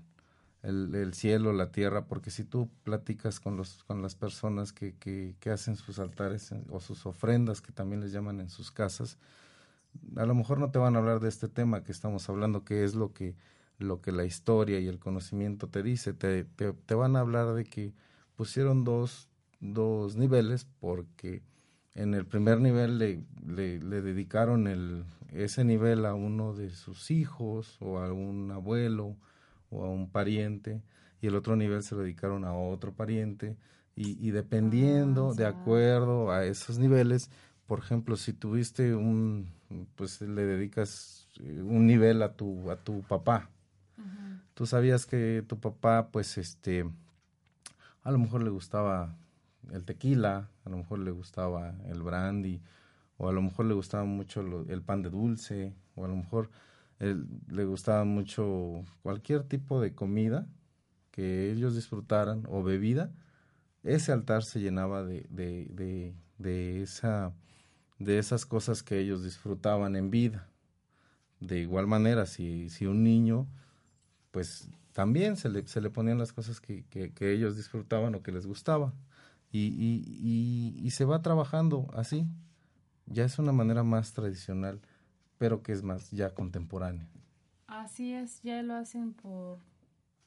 [0.64, 4.96] el, el cielo, la tierra, porque si tú platicas con, los, con las personas que,
[4.96, 9.18] que, que hacen sus altares o sus ofrendas, que también les llaman en sus casas,
[10.16, 12.84] a lo mejor no te van a hablar de este tema que estamos hablando, que
[12.84, 13.36] es lo que,
[13.82, 16.14] lo que la historia y el conocimiento te dice.
[16.14, 17.94] Te, te, te van a hablar de que
[18.36, 21.44] pusieron dos, dos niveles porque
[21.96, 27.12] en el primer nivel le, le, le dedicaron el, ese nivel a uno de sus
[27.12, 29.18] hijos o a un abuelo
[29.70, 30.82] o a un pariente
[31.22, 33.58] y el otro nivel se lo dedicaron a otro pariente
[33.96, 37.30] y, y dependiendo, Ah, de acuerdo a esos niveles,
[37.68, 39.50] por ejemplo, si tuviste un,
[39.96, 43.50] pues le dedicas eh, un nivel a tu, a tu papá,
[44.54, 46.90] Tú sabías que tu papá, pues, este,
[48.04, 49.16] a lo mejor le gustaba
[49.72, 52.62] el tequila, a lo mejor le gustaba el brandy,
[53.18, 56.50] o a lo mejor le gustaba mucho el pan de dulce, o a lo mejor
[57.00, 60.48] le gustaba mucho cualquier tipo de comida
[61.12, 63.12] que ellos disfrutaran o bebida,
[63.84, 67.34] ese altar se llenaba de, de, de, de esa,
[68.00, 70.48] de esas cosas que ellos disfrutaban en vida.
[71.40, 73.48] De igual manera, si, si un niño
[74.32, 78.24] pues también se le, se le ponían las cosas que, que, que ellos disfrutaban o
[78.24, 78.94] que les gustaba.
[79.52, 82.26] Y, y, y, y se va trabajando así.
[83.06, 84.80] Ya es una manera más tradicional,
[85.38, 87.08] pero que es más ya contemporánea.
[87.68, 89.60] Así es, ya lo hacen por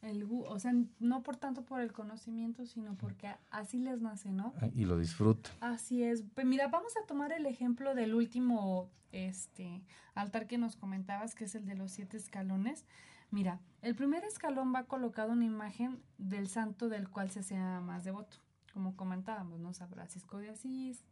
[0.04, 4.52] el o sea, no por tanto por el conocimiento, sino porque así les nace, ¿no?
[4.60, 5.52] Ah, Y lo disfrutan.
[5.60, 6.22] Así es.
[6.34, 9.82] Pues mira, vamos a tomar el ejemplo del último este
[10.14, 12.84] altar que nos comentabas, que es el de los siete escalones.
[13.30, 18.04] Mira, el primer escalón va colocado una imagen del santo del cual se sea más
[18.04, 18.38] devoto.
[18.72, 19.72] Como comentábamos, ¿no?
[19.72, 21.04] San Francisco de Asís,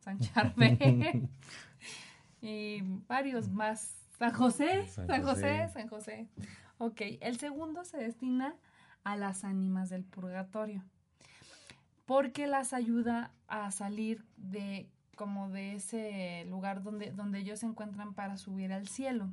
[0.00, 1.28] San Charbel
[2.40, 3.98] y varios más.
[4.18, 5.68] San José, San San José, José.
[5.72, 6.28] San José.
[6.78, 8.54] Ok, el segundo se destina
[9.04, 10.84] a las ánimas del purgatorio.
[12.06, 18.14] porque las ayuda a salir de como de ese lugar donde, donde ellos se encuentran
[18.14, 19.30] para subir al cielo.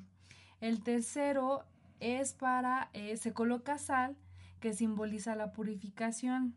[0.62, 1.66] El tercero
[2.00, 4.16] es para, eh, se coloca sal,
[4.60, 6.56] que simboliza la purificación.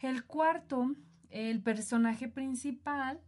[0.00, 0.94] El cuarto,
[1.30, 3.20] el personaje principal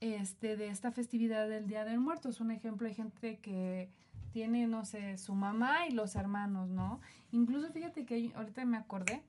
[0.00, 2.28] este, de esta festividad del Día del Muerto.
[2.28, 3.90] Es un ejemplo de gente que
[4.32, 7.00] tiene, no sé, su mamá y los hermanos, ¿no?
[7.32, 9.22] Incluso fíjate que ahorita me acordé,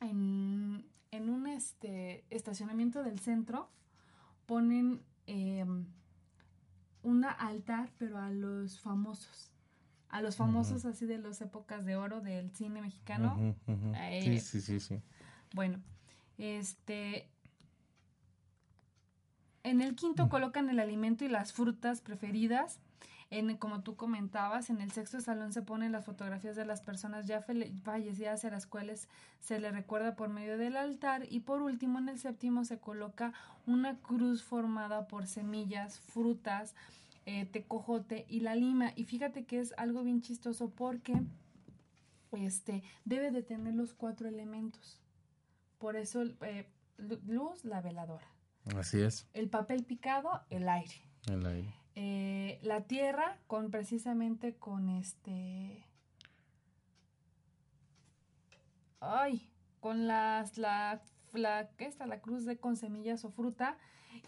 [0.00, 3.70] en, en un este, estacionamiento del centro
[4.46, 5.64] ponen eh,
[7.02, 9.55] un altar, pero a los famosos.
[10.16, 13.54] A los famosos así de las épocas de oro del cine mexicano.
[14.22, 15.02] sí, sí, sí, sí.
[15.52, 15.78] Bueno,
[16.38, 17.28] este,
[19.62, 22.78] en el quinto colocan el alimento y las frutas preferidas.
[23.28, 27.26] En, como tú comentabas, en el sexto salón se ponen las fotografías de las personas
[27.26, 27.44] ya
[27.82, 29.08] fallecidas a las cuales
[29.40, 31.26] se le recuerda por medio del altar.
[31.28, 33.34] Y por último, en el séptimo se coloca
[33.66, 36.74] una cruz formada por semillas, frutas,
[37.26, 38.92] eh, tecojote y la lima.
[38.96, 41.14] Y fíjate que es algo bien chistoso porque
[42.32, 45.02] este, debe de tener los cuatro elementos.
[45.78, 48.26] Por eso, eh, luz, la veladora.
[48.76, 49.28] Así es.
[49.34, 50.94] El papel picado, el aire.
[51.28, 51.74] El aire.
[51.96, 55.82] Eh, la tierra con precisamente con este
[59.00, 59.48] ay
[59.80, 61.00] con las la
[61.32, 62.06] la ¿qué está?
[62.06, 63.78] la cruz de con semillas o fruta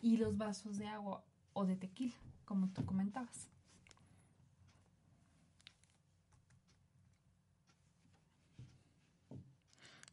[0.00, 2.14] y los vasos de agua o de tequila
[2.48, 3.50] como tú comentabas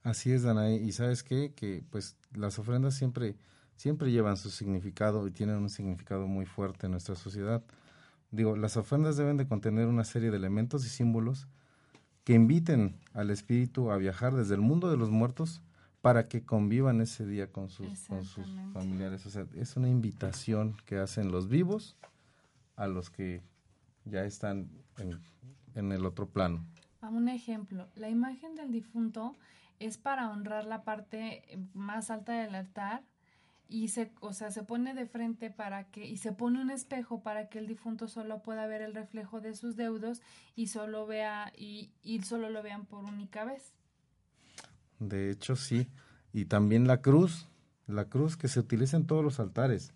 [0.04, 0.76] Así es, Danae.
[0.76, 1.56] Y sabes qué?
[1.56, 3.38] Que pues las ofrendas siempre
[3.76, 7.64] siempre llevan su significado y tienen un significado muy fuerte en nuestra sociedad.
[8.30, 11.48] Digo, las ofrendas deben de contener una serie de elementos y símbolos
[12.24, 15.64] que inviten al espíritu a viajar desde el mundo de los muertos
[16.02, 19.26] para que convivan ese día con sus, con sus familiares.
[19.26, 21.98] O sea, es una invitación que hacen los vivos
[22.76, 23.42] a los que
[24.06, 25.20] ya están en,
[25.76, 26.66] en el otro plano.
[27.02, 29.36] A un ejemplo, la imagen del difunto
[29.80, 33.04] es para honrar la parte más alta del altar
[33.68, 37.22] y se, o sea, se pone de frente para que, y se pone un espejo
[37.22, 40.22] para que el difunto solo pueda ver el reflejo de sus deudos
[40.56, 43.74] y solo vea, y, y solo lo vean por única vez.
[45.00, 45.88] De hecho, sí.
[46.32, 47.48] Y también la cruz,
[47.88, 49.94] la cruz que se utiliza en todos los altares.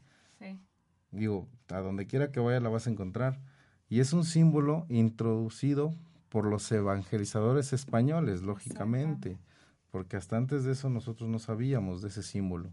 [1.11, 3.39] Digo, a donde quiera que vaya la vas a encontrar.
[3.89, 5.93] Y es un símbolo introducido
[6.29, 9.39] por los evangelizadores españoles, lógicamente,
[9.91, 12.69] porque hasta antes de eso nosotros no sabíamos de ese símbolo.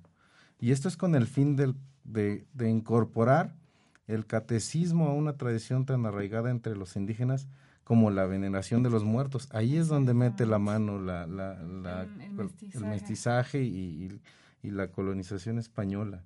[0.60, 3.54] Y esto es con el fin de, de, incorporar
[4.06, 7.48] el catecismo a una tradición tan arraigada entre los indígenas
[7.84, 9.48] como la veneración de los muertos.
[9.52, 11.52] Ahí es donde mete la mano la, la,
[12.72, 14.20] el, mestizaje, y,
[14.62, 16.22] y, la colonización española.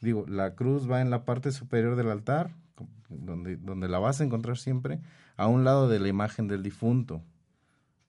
[0.00, 2.54] Digo, la cruz va en la parte superior del altar,
[3.08, 5.00] donde, donde la vas a encontrar siempre,
[5.36, 7.22] a un lado de la imagen del difunto.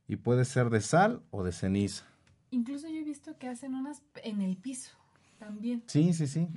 [0.08, 2.06] Y puede ser de sal o de ceniza.
[2.52, 4.92] Incluso yo he visto que hacen unas en el piso.
[5.40, 5.84] También.
[5.88, 6.48] Sí, sí, sí.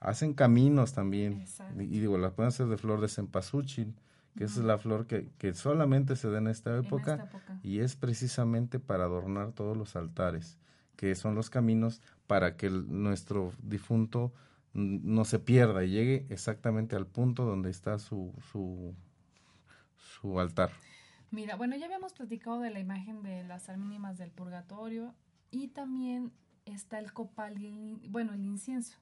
[0.00, 1.44] hacen caminos también.
[1.78, 3.94] Y, digo, las pueden hacer de flor de cempasúchil,
[4.36, 7.30] que esa es la flor que, que, solamente se da en esta, época,
[7.62, 10.58] y es precisamente para adornar todos los altares,
[10.96, 14.32] que son los caminos para que nuestro difunto
[14.72, 18.94] no se pierda y llegue exactamente al punto donde está su, su,
[19.96, 20.70] su altar.
[21.30, 25.14] Mira, bueno, ya habíamos platicado de la imagen de las mínimas del purgatorio
[25.50, 26.32] y también
[26.66, 28.98] está el copal y el, bueno, el incienso,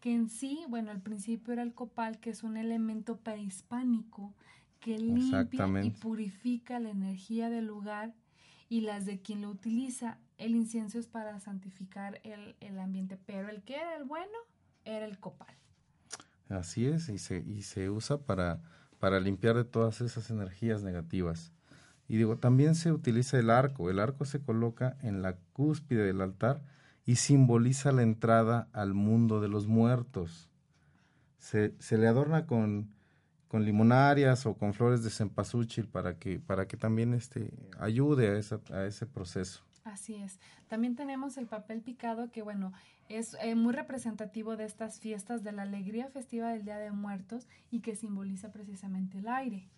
[0.00, 4.34] que en sí, bueno, al principio era el copal, que es un elemento prehispánico
[4.80, 8.14] que limpia y purifica la energía del lugar
[8.68, 10.18] y las de quien lo utiliza.
[10.38, 14.36] El incienso es para santificar el, el ambiente, pero el que era el bueno
[14.84, 15.54] era el copal.
[16.48, 18.60] Así es, y se, y se usa para,
[18.98, 21.52] para limpiar de todas esas energías negativas.
[22.08, 23.90] Y digo, también se utiliza el arco.
[23.90, 26.62] El arco se coloca en la cúspide del altar
[27.06, 30.50] y simboliza la entrada al mundo de los muertos.
[31.38, 32.90] Se, se le adorna con,
[33.48, 38.38] con, limonarias o con flores de cempasúchil para que, para que también este, ayude a,
[38.38, 39.62] esa, a ese proceso.
[39.84, 40.40] Así es.
[40.68, 42.72] También tenemos el papel picado que, bueno,
[43.08, 47.46] es eh, muy representativo de estas fiestas de la alegría festiva del Día de Muertos
[47.70, 49.68] y que simboliza precisamente el aire.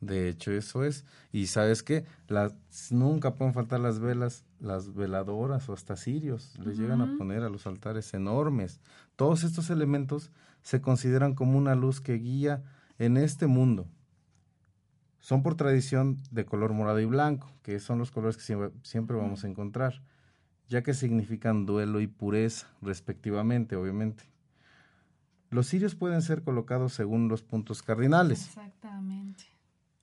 [0.00, 1.04] De hecho, eso es.
[1.32, 2.54] Y sabes qué, las,
[2.90, 6.58] nunca pueden faltar las velas, las veladoras o hasta cirios.
[6.58, 8.80] Les llegan a poner a los altares enormes.
[9.16, 10.30] Todos estos elementos
[10.62, 12.62] se consideran como una luz que guía
[12.98, 13.88] en este mundo.
[15.22, 18.42] Son por tradición de color morado y blanco, que son los colores que
[18.82, 20.02] siempre, vamos a encontrar.
[20.68, 24.24] ya que significan duelo y pureza, respectivamente, obviamente.
[25.50, 28.46] Los cirios pueden ser colocados según los puntos cardinales.
[28.46, 29.44] Exactamente.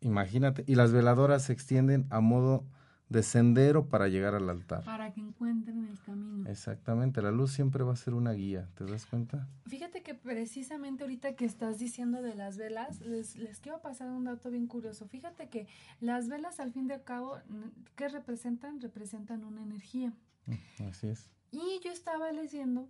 [0.02, 2.64] Imagínate, y las veladoras se extienden a modo
[3.10, 4.84] de sendero para llegar al altar.
[4.86, 6.48] Para que encuentren el camino.
[6.50, 9.48] Exactamente, la luz siempre va a ser una guía, ¿te das cuenta?
[9.66, 14.26] Fíjate que precisamente ahorita que estás diciendo de las velas, les, les quiero pasar un
[14.26, 15.08] dato bien curioso.
[15.08, 15.68] Fíjate que
[16.00, 18.80] las velas al fin de cabo, n- ¿qué representan?
[18.80, 20.14] Representan una energía.
[20.46, 21.32] Mm, Así es.
[21.52, 22.88] Y yo estaba leyendo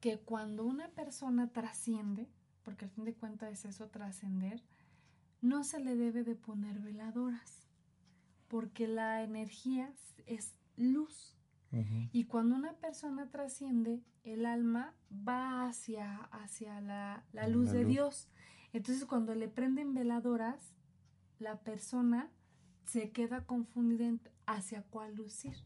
[0.00, 2.28] que cuando una persona trasciende,
[2.62, 4.62] porque al fin de cuentas es eso, trascender,
[5.40, 7.65] no se le debe de poner veladoras,
[8.48, 9.92] porque la energía
[10.26, 11.32] es luz.
[12.12, 17.82] Y cuando una persona trasciende, el alma va hacia, hacia la, la luz La de
[17.82, 17.92] luz.
[17.92, 18.28] Dios.
[18.72, 20.72] Entonces cuando le prenden veladoras,
[21.38, 22.30] la persona
[22.86, 25.56] se queda confundida en hacia cuál luz ir.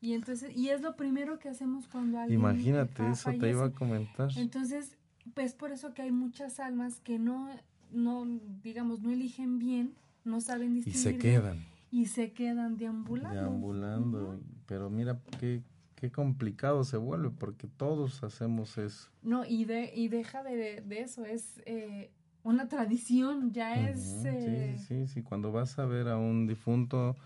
[0.00, 3.70] Y entonces, y es lo primero que hacemos cuando alguien Imagínate, eso te iba a
[3.70, 4.30] comentar.
[4.36, 4.98] Entonces,
[5.34, 7.48] pues por eso que hay muchas almas que no,
[7.92, 8.26] no,
[8.62, 9.94] digamos, no eligen bien,
[10.24, 11.02] no saben Y distinguir.
[11.02, 13.34] se bien, quedan Y se quedan deambulando.
[13.34, 14.40] deambulando.
[14.66, 15.62] Pero mira qué,
[15.94, 19.10] qué complicado se vuelve, porque todos hacemos eso.
[19.22, 22.10] No, y, de, y deja de, de eso, es eh,
[22.44, 24.20] una tradición, ya es...
[24.20, 25.22] Ujú, eh, Sí, sí, sí.
[25.22, 27.16] Cuando vas a ver a un difunto,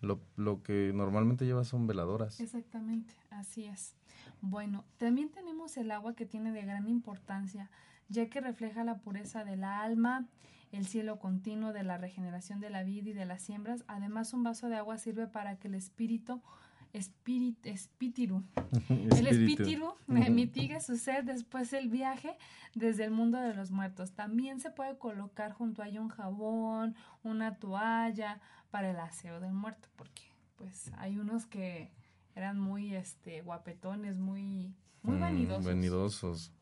[0.00, 2.40] lo, lo que normalmente llevas son veladoras.
[2.40, 3.94] Exactamente, así es.
[4.42, 7.70] Bueno, también tenemos el agua que tiene de gran importancia,
[8.08, 10.26] ya que refleja la pureza del alma,
[10.72, 13.84] el cielo continuo de la regeneración de la vida y de las siembras.
[13.88, 16.42] Además, un vaso de agua sirve para que el espíritu,
[16.92, 18.44] espíritu, espíritu,
[18.88, 19.96] el espíritu
[20.30, 22.36] mitigue su sed después del viaje
[22.74, 24.12] desde el mundo de los muertos.
[24.12, 28.40] También se puede colocar junto a ella un jabón, una toalla
[28.70, 30.22] para el aseo del muerto, porque
[30.56, 31.90] pues hay unos que
[32.34, 35.64] eran muy este guapetones, muy muy Mm, vanidosos.
[35.64, 36.52] vanidosos.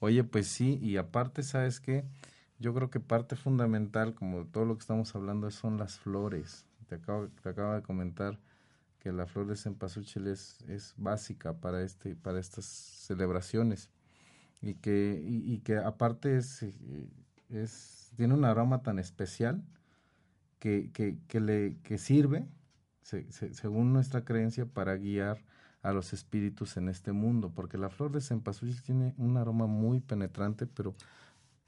[0.00, 2.04] Oye, pues sí, y aparte, ¿sabes qué?
[2.62, 6.66] Yo creo que parte fundamental, como todo lo que estamos hablando, son las flores.
[6.88, 8.38] Te acabo, te acabo de comentar
[9.00, 13.90] que la flor de cempasúchil es, es básica para, este, para estas celebraciones.
[14.62, 16.72] Y que, y, que aparte es, eh,
[17.50, 19.62] es, tiene un aroma tan especial
[20.58, 20.90] que,
[21.28, 22.46] que, le, que sirve,
[23.02, 25.38] se- se- según nuestra creencia, para guiar
[25.82, 30.00] a los espíritus en este mundo, porque la flor de cempasúchil tiene un aroma muy
[30.00, 30.94] penetrante, pero,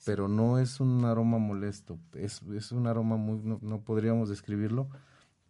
[0.04, 4.88] pero no es un aroma molesto, es, es un aroma muy, no, no podríamos describirlo,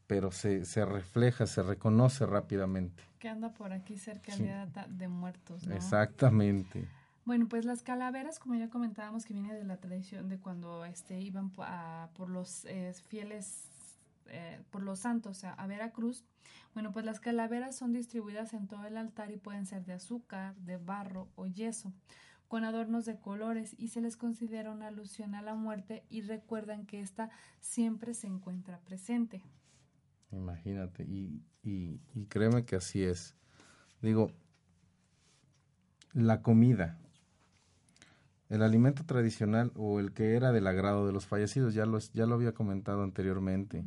[0.06, 3.02] pero se, se refleja, se reconoce rápidamente.
[3.18, 4.42] Que anda por aquí cerca Sí.
[4.44, 5.74] de, de muertos, ¿no?
[5.74, 6.88] Exactamente.
[7.24, 11.20] Bueno, pues las calaveras, como ya comentábamos, que viene de la tradición de cuando este
[11.20, 13.70] iban a- por los eh, fieles,
[14.26, 16.22] eh, por los santos a, a Veracruz.
[16.74, 20.54] Bueno, pues las calaveras son distribuidas en todo el altar y pueden ser de azúcar,
[20.56, 21.94] de barro o yeso,
[22.48, 26.86] con adornos de colores y se les considera una alusión a la muerte y recuerdan
[26.86, 27.30] que ésta
[27.60, 29.42] siempre se encuentra presente.
[30.32, 33.34] Imagínate, y, y, y créeme que así es.
[34.02, 34.30] Digo,
[36.12, 36.98] la comida,
[38.48, 42.26] el alimento tradicional o el que era del agrado de los fallecidos, ya, los, ya
[42.26, 43.84] lo había comentado anteriormente.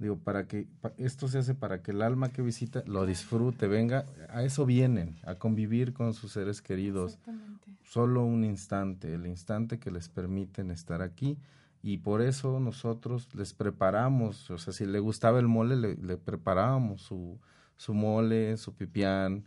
[0.00, 4.06] Digo, para que esto se hace para que el alma que visita lo disfrute, venga,
[4.30, 7.12] a eso vienen, a convivir con sus seres queridos.
[7.12, 7.76] Exactamente.
[7.84, 11.36] Solo un instante, el instante que les permiten estar aquí.
[11.82, 16.16] Y por eso nosotros les preparamos, o sea, si le gustaba el mole, le, le
[16.16, 17.38] preparábamos su,
[17.76, 19.44] su mole, su pipián,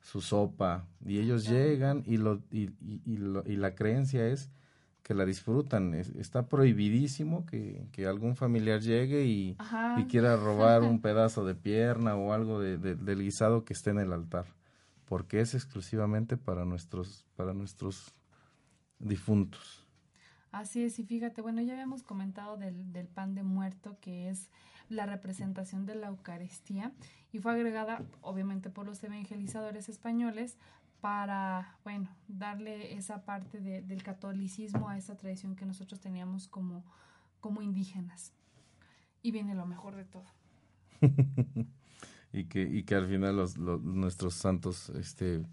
[0.00, 0.86] su sopa.
[1.04, 4.50] Y ellos llegan y, lo, y, y- y lo- y la creencia es
[5.06, 5.94] que la disfrutan.
[5.94, 9.56] Es- está prohibidísimo que, que algún familiar llegue y,
[10.00, 13.90] y quiera robar un pedazo de pierna o algo de, de- del guisado que esté
[13.90, 14.46] en el altar,
[15.04, 18.12] porque es exclusivamente para nuestros, para nuestros
[18.98, 19.86] difuntos.
[20.50, 24.50] Así es, y fíjate, bueno, ya habíamos comentado del, del pan de muerto, que es
[24.88, 26.92] la representación de la Eucaristía,
[27.32, 30.56] y fue agregada, obviamente, por los evangelizadores españoles
[31.00, 36.84] para, bueno, darle esa parte de- del catolicismo a esa tradición que nosotros teníamos como,
[37.40, 38.32] como indígenas.
[39.22, 40.26] Y viene lo mejor de todo.
[42.32, 45.44] y que, y que al final los, los- nuestros santos este,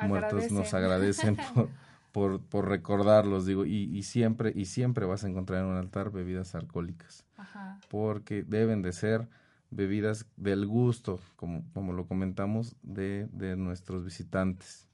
[0.00, 1.38] muertos nos Agradecen.
[1.38, 1.68] agradecen por,
[2.12, 6.10] por, por recordarlos, digo, y, y siempre, y siempre vas a encontrar en un altar
[6.10, 7.24] bebidas alcohólicas.
[7.36, 7.78] Ajá.
[7.88, 9.28] porque deben de ser
[9.70, 14.88] bebidas del gusto, como, como lo comentamos, de, de nuestros visitantes.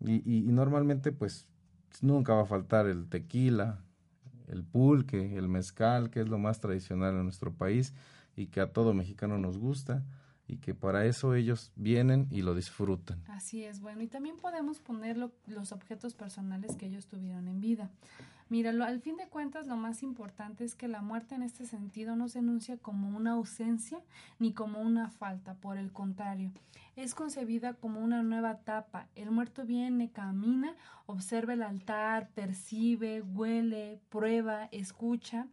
[0.00, 1.48] Y, y- normalmente, pues,
[2.02, 3.80] nunca va a faltar el tequila,
[4.48, 7.94] el pulque, el mezcal, que es lo más tradicional en nuestro país
[8.36, 10.02] y que a todo mexicano nos gusta.
[10.46, 13.18] y que para eso ellos vienen y lo disfrutan.
[13.28, 17.62] Así es, bueno, y también podemos poner lo- los objetos personales que ellos tuvieron en
[17.62, 17.90] vida.
[18.48, 21.64] Mira, lo- al fin de cuentas, lo más importante es que la muerte en este
[21.66, 24.00] sentido no se enuncia como una ausencia
[24.38, 26.52] ni como una falta, por el contrario,
[26.96, 29.08] es concebida como una nueva etapa.
[29.14, 30.74] El muerto viene, camina,
[31.06, 35.46] observa el altar, percibe, huele, prueba, escucha.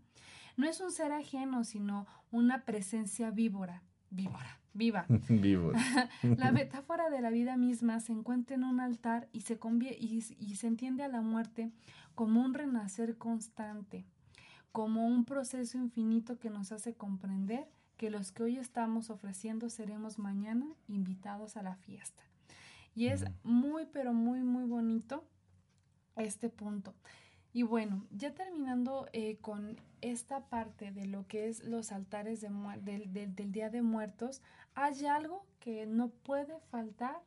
[0.57, 3.81] No es un ser ajeno, sino una presencia víbora,
[4.11, 5.05] víbora, viva.
[5.29, 5.75] Vivos.
[6.37, 10.23] La metáfora de la vida misma se encuentra en un altar y se, convie- y,
[10.39, 11.71] y se entiende a la muerte
[12.15, 14.05] como un renacer constante,
[14.71, 20.17] como un proceso infinito que nos hace comprender que los que hoy estamos ofreciendo seremos
[20.17, 22.23] mañana invitados a la fiesta.
[22.95, 25.23] Y es muy, pero muy, muy bonito
[26.15, 26.93] este punto.
[27.53, 32.49] Y bueno, ya terminando eh, con esta parte de lo que es los altares de
[32.49, 34.41] muer- del, del- del Día de Muertos,
[34.73, 37.21] hay algo que no puede faltar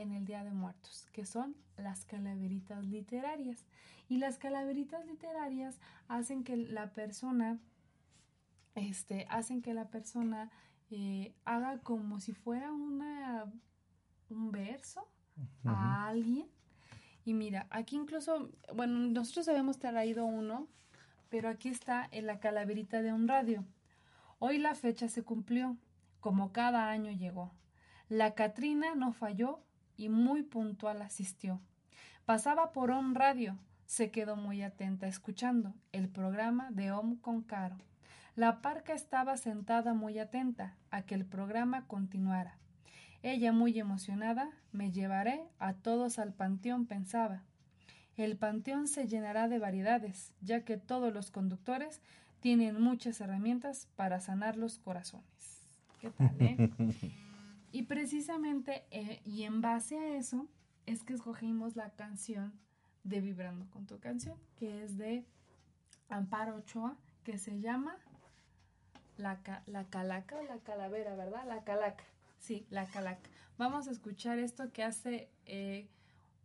[0.00, 3.64] en el Día de Muertos, que son las calaveritas literarias.
[4.08, 5.78] Y las calaveritas literarias
[6.08, 7.58] hacen que la persona,
[8.74, 10.50] este, hacen que la persona
[10.90, 13.46] eh, haga como si fuera una,
[14.28, 15.08] un verso
[15.64, 16.48] a alguien.
[17.24, 20.66] Y mira, aquí incluso, bueno, nosotros habíamos traído uno,
[21.28, 23.64] pero aquí está en la calaverita de un radio.
[24.38, 25.76] Hoy la fecha se cumplió,
[26.18, 27.52] como cada año llegó.
[28.08, 29.62] La Catrina no falló
[30.00, 31.60] y muy puntual asistió.
[32.24, 37.76] Pasaba por un radio, se quedó muy atenta escuchando el programa de Om con Caro.
[38.34, 42.56] La parca estaba sentada muy atenta a que el programa continuara.
[43.22, 47.42] Ella muy emocionada, me llevaré a todos al panteón, pensaba.
[48.16, 52.00] El panteón se llenará de variedades, ya que todos los conductores
[52.40, 55.60] tienen muchas herramientas para sanar los corazones.
[56.00, 56.70] ¿Qué tal, eh?
[57.72, 60.48] y precisamente, eh, y en base a eso,
[60.86, 62.52] es que escogimos la canción
[63.04, 65.24] de Vibrando con tu canción, que es de
[66.08, 67.96] Amparo Ochoa, que se llama
[69.16, 71.46] la, la calaca o la calavera, ¿verdad?
[71.46, 72.04] La calaca.
[72.38, 73.28] Sí, la calaca.
[73.58, 75.88] Vamos a escuchar esto que hace eh,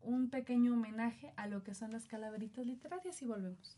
[0.02, 3.78] un pequeño homenaje a lo que son las calaveritas literarias y volvemos.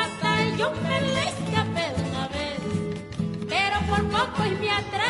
[4.39, 5.00] y me atrapa.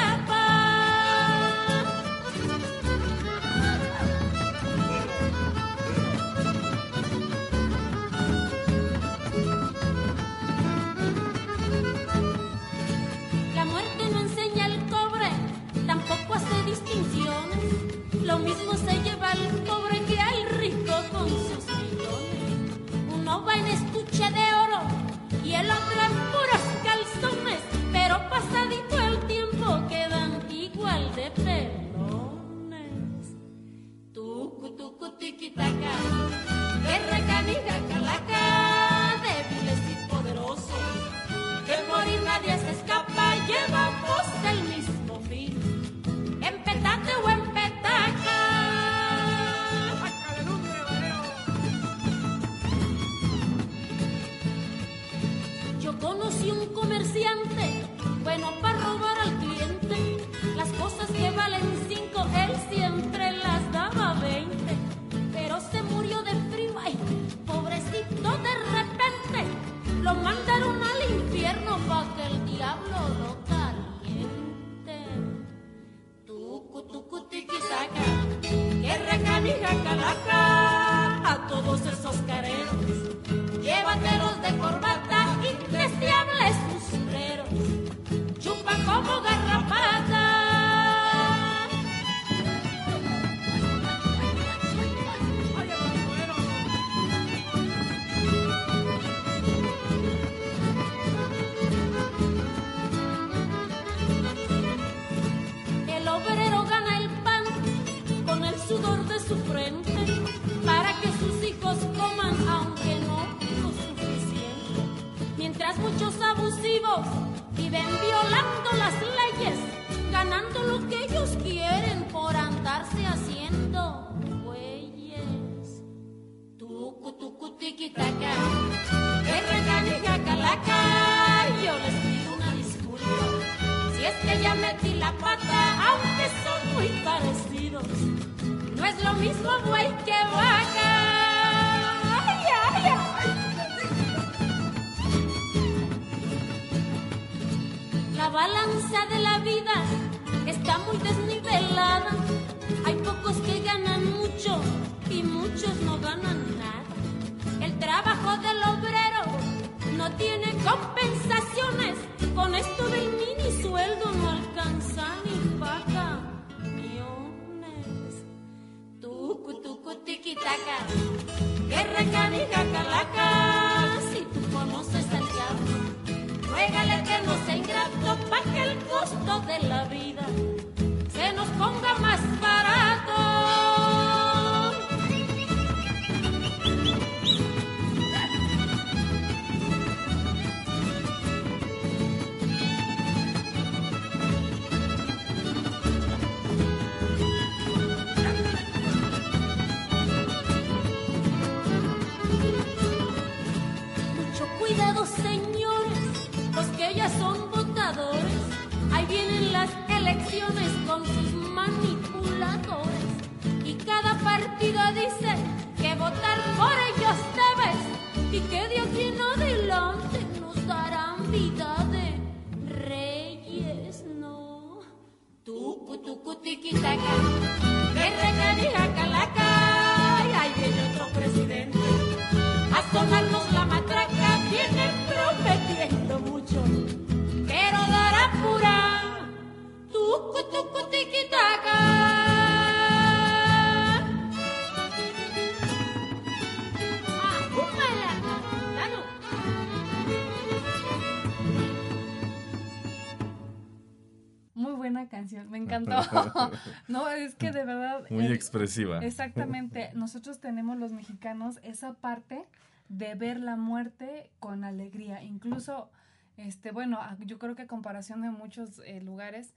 [257.24, 258.04] Es que de verdad.
[258.10, 259.00] Muy eh, expresiva.
[259.04, 262.46] Exactamente, nosotros tenemos los mexicanos esa parte
[262.90, 265.24] de ver la muerte con alegría.
[265.24, 265.92] Incluso,
[266.38, 269.54] este, bueno, yo creo que a comparación de muchos eh, lugares,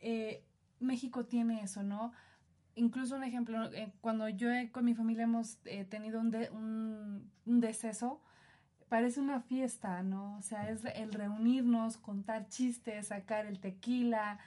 [0.00, 0.42] eh,
[0.80, 2.12] México tiene eso, ¿no?
[2.74, 6.50] Incluso un ejemplo, eh, cuando yo he- con mi familia hemos eh, tenido un, de-
[6.50, 8.20] un, un deceso,
[8.88, 10.36] parece una fiesta, ¿no?
[10.36, 14.38] O sea, es el reunirnos, contar chistes, sacar el tequila.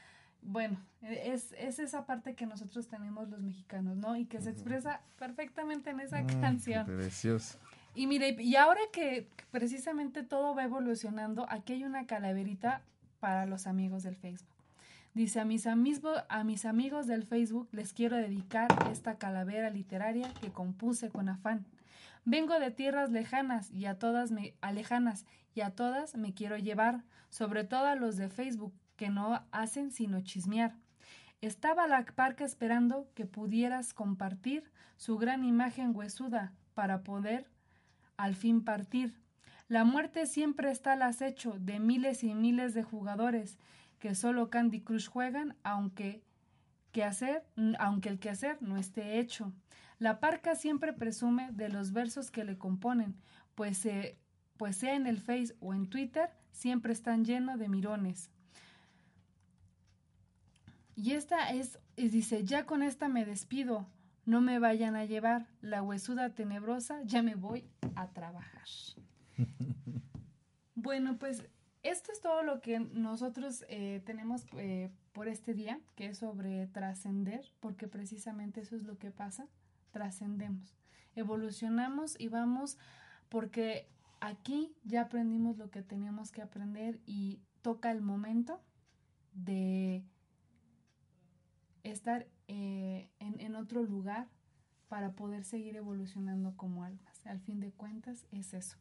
[0.41, 4.15] Bueno, e- es, es esa parte que nosotros tenemos los mexicanos, ¿no?
[4.15, 6.85] Y que se expresa perfectamente en esa Mm, qué canción.
[6.85, 7.57] Precioso.
[7.95, 12.81] Y mire, y ahora que precisamente todo va evolucionando, aquí hay una calaverita
[13.19, 14.47] para los amigos del Facebook.
[15.13, 20.31] Dice, a mis, amismo- a mis amigos del Facebook les quiero dedicar esta calavera literaria
[20.39, 21.65] que compuse con afán.
[22.25, 25.25] Vengo de tierras lejanas y a todas me alejanas
[25.55, 29.91] y a todas me quiero llevar, sobre todo a los de Facebook que no hacen
[29.91, 30.75] sino chismear.
[31.39, 37.49] Estaba la parca esperando que pudieras compartir su gran imagen huesuda para poder
[38.17, 39.17] al fin partir.
[39.69, 43.57] La muerte siempre está al acecho de miles y miles de jugadores
[43.99, 46.21] que solo Candy Crush juegan, aunque
[46.91, 47.45] que hacer,
[47.79, 49.53] aunque el quehacer no esté hecho.
[49.97, 53.15] La parca siempre presume de los versos que le componen,
[53.55, 53.87] pues,
[54.57, 58.29] pues sea en el Face o en Twitter, siempre están llenos de mirones.
[61.01, 63.87] Y esta es, y dice, ya con esta me despido,
[64.25, 67.63] no me vayan a llevar, la huesuda tenebrosa, ya me voy
[67.95, 68.67] a trabajar.
[70.75, 71.47] bueno, pues
[71.83, 76.67] esto es todo lo que nosotros eh, tenemos eh, por este día, que es sobre
[76.67, 79.47] trascender, porque precisamente eso es lo que pasa,
[79.91, 80.75] trascendemos,
[81.15, 82.77] evolucionamos y vamos,
[83.29, 83.87] porque
[84.19, 88.61] aquí ya aprendimos lo que teníamos que aprender y toca el momento
[89.31, 90.03] de
[91.91, 94.27] estar eh, en, en otro lugar
[94.87, 97.25] para poder seguir evolucionando como almas.
[97.25, 98.77] Al fin de cuentas es eso.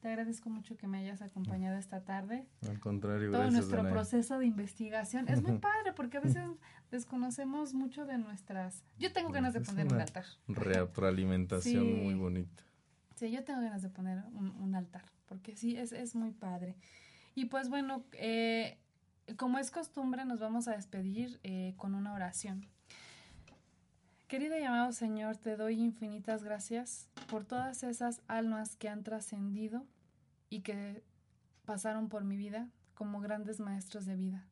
[0.00, 2.46] Te agradezco mucho que me hayas acompañado esta tarde.
[2.68, 3.92] Al contrario, Todo gracias, nuestro Danae.
[3.92, 6.42] proceso de investigación es muy padre porque a veces
[6.90, 8.84] desconocemos mucho de nuestras...
[8.98, 10.24] Yo tengo ganas de Es poner un altar.
[10.48, 11.92] Retroalimentación Sí.
[12.04, 12.62] muy bonita.
[13.16, 16.76] Sí, yo tengo ganas de poner un, un altar, porque sí, es, es muy padre.
[17.34, 18.78] Y pues bueno, eh,
[19.34, 22.68] como es costumbre, nos vamos a despedir eh, con una oración.
[24.28, 29.86] Querido y amado Señor, te doy infinitas gracias por todas esas almas que han trascendido
[30.48, 31.04] y que
[31.64, 34.46] pasaron por mi vida como grandes maestros de vida,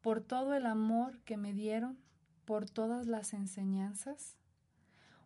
[0.00, 1.98] por todo el amor que me dieron,
[2.44, 4.36] por todas las enseñanzas,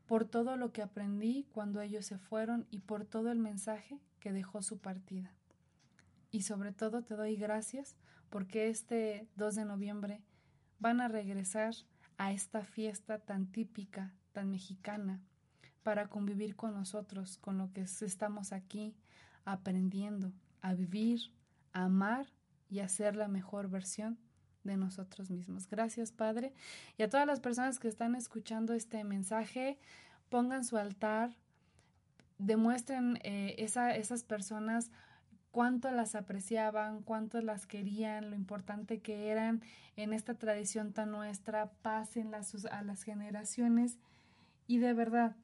[0.07, 4.33] por todo lo que aprendí cuando ellos se fueron y por todo el mensaje que
[4.33, 5.33] dejó su partida.
[6.31, 7.97] Y sobre todo te doy gracias
[8.33, 10.22] porque este 2 de noviembre
[10.78, 11.74] van a regresar
[12.16, 15.20] a esta fiesta tan típica, tan mexicana,
[15.83, 18.97] para convivir con nosotros, con lo que estamos aquí
[19.45, 21.20] aprendiendo a vivir,
[21.74, 22.26] a amar
[22.70, 24.18] y a ser la mejor versión
[24.64, 25.68] de nosotros mismos.
[25.68, 26.55] Gracias, Padre.
[26.97, 29.78] Y a todas las personas que están escuchando este mensaje,
[30.30, 31.37] pongan su altar,
[32.39, 34.91] demuestren eh, esa, esas personas
[35.53, 39.63] cuánto las apreciaban, cuánto las querían, lo importante que eran
[39.97, 43.99] en esta tradición tan nuestra, pasen a las generaciones
[44.67, 45.37] y de verdad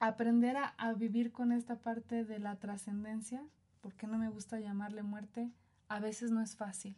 [0.00, 3.44] aprender a, a vivir con esta parte de la trascendencia,
[3.82, 5.50] porque no me gusta llamarle muerte,
[5.88, 6.96] a veces no es fácil,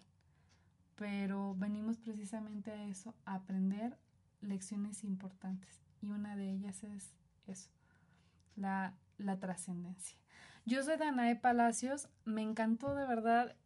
[0.95, 3.99] pero venimos precisamente a eso, a aprender
[4.41, 7.13] lecciones importantes y una de ellas es
[7.49, 7.71] eso,
[8.55, 10.22] la, la trascendencia.
[10.65, 13.57] Yo soy Danae Palacios, me encantó de verdad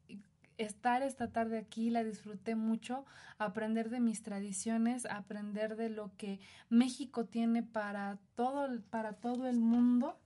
[0.56, 3.04] estar esta tarde aquí, la disfruté mucho,
[3.38, 6.40] aprender de mis tradiciones, aprender de lo que
[6.70, 10.18] México tiene para todo, para todo el mundo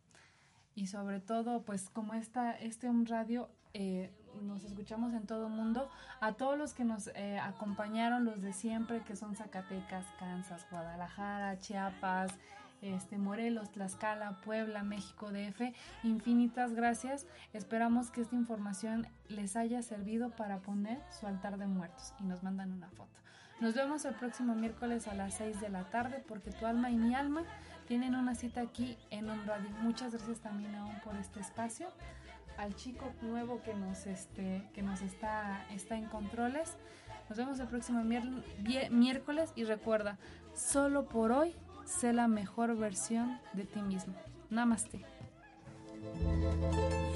[0.77, 4.13] y sobre todo, pues como esta, este un radio eh,
[4.43, 5.91] nos escuchamos en todo el mundo,
[6.21, 11.59] a todos los que nos eh, acompañaron, los de siempre, que son Zacatecas, Kansas, Guadalajara,
[11.59, 12.33] Chiapas,
[12.83, 15.75] este, Morelos, Tlaxcala, Puebla, México, DF.
[16.03, 17.27] Infinitas gracias.
[17.53, 22.43] Esperamos que esta información les haya servido para poner su altar de muertos y nos
[22.43, 23.11] mandan una foto.
[23.61, 26.97] Nos vemos el próximo miércoles a las 6 de la tarde porque tu alma y
[26.97, 27.45] mi alma
[27.87, 29.69] tienen una cita aquí en un radio.
[29.83, 31.89] Muchas gracias también aún por este espacio.
[32.57, 36.77] Al chico nuevo que nos, este, que nos está, está en controles.
[37.29, 40.19] Nos vemos el próximo miércoles y recuerda,
[40.55, 41.55] solo por hoy
[41.85, 44.15] sé la mejor versión de ti mismo.
[44.51, 45.05] Namaste.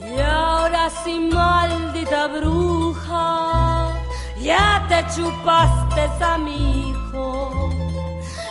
[0.01, 3.95] Y ahora sí, maldita bruja,
[4.41, 7.71] ya te chupaste a mi hijo,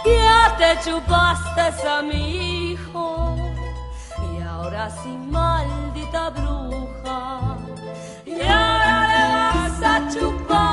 [0.05, 3.35] ya te chupaste a mi hijo.
[4.35, 7.57] Y ahora sí, maldita bruja,
[8.25, 10.72] y ahora le vas a chupar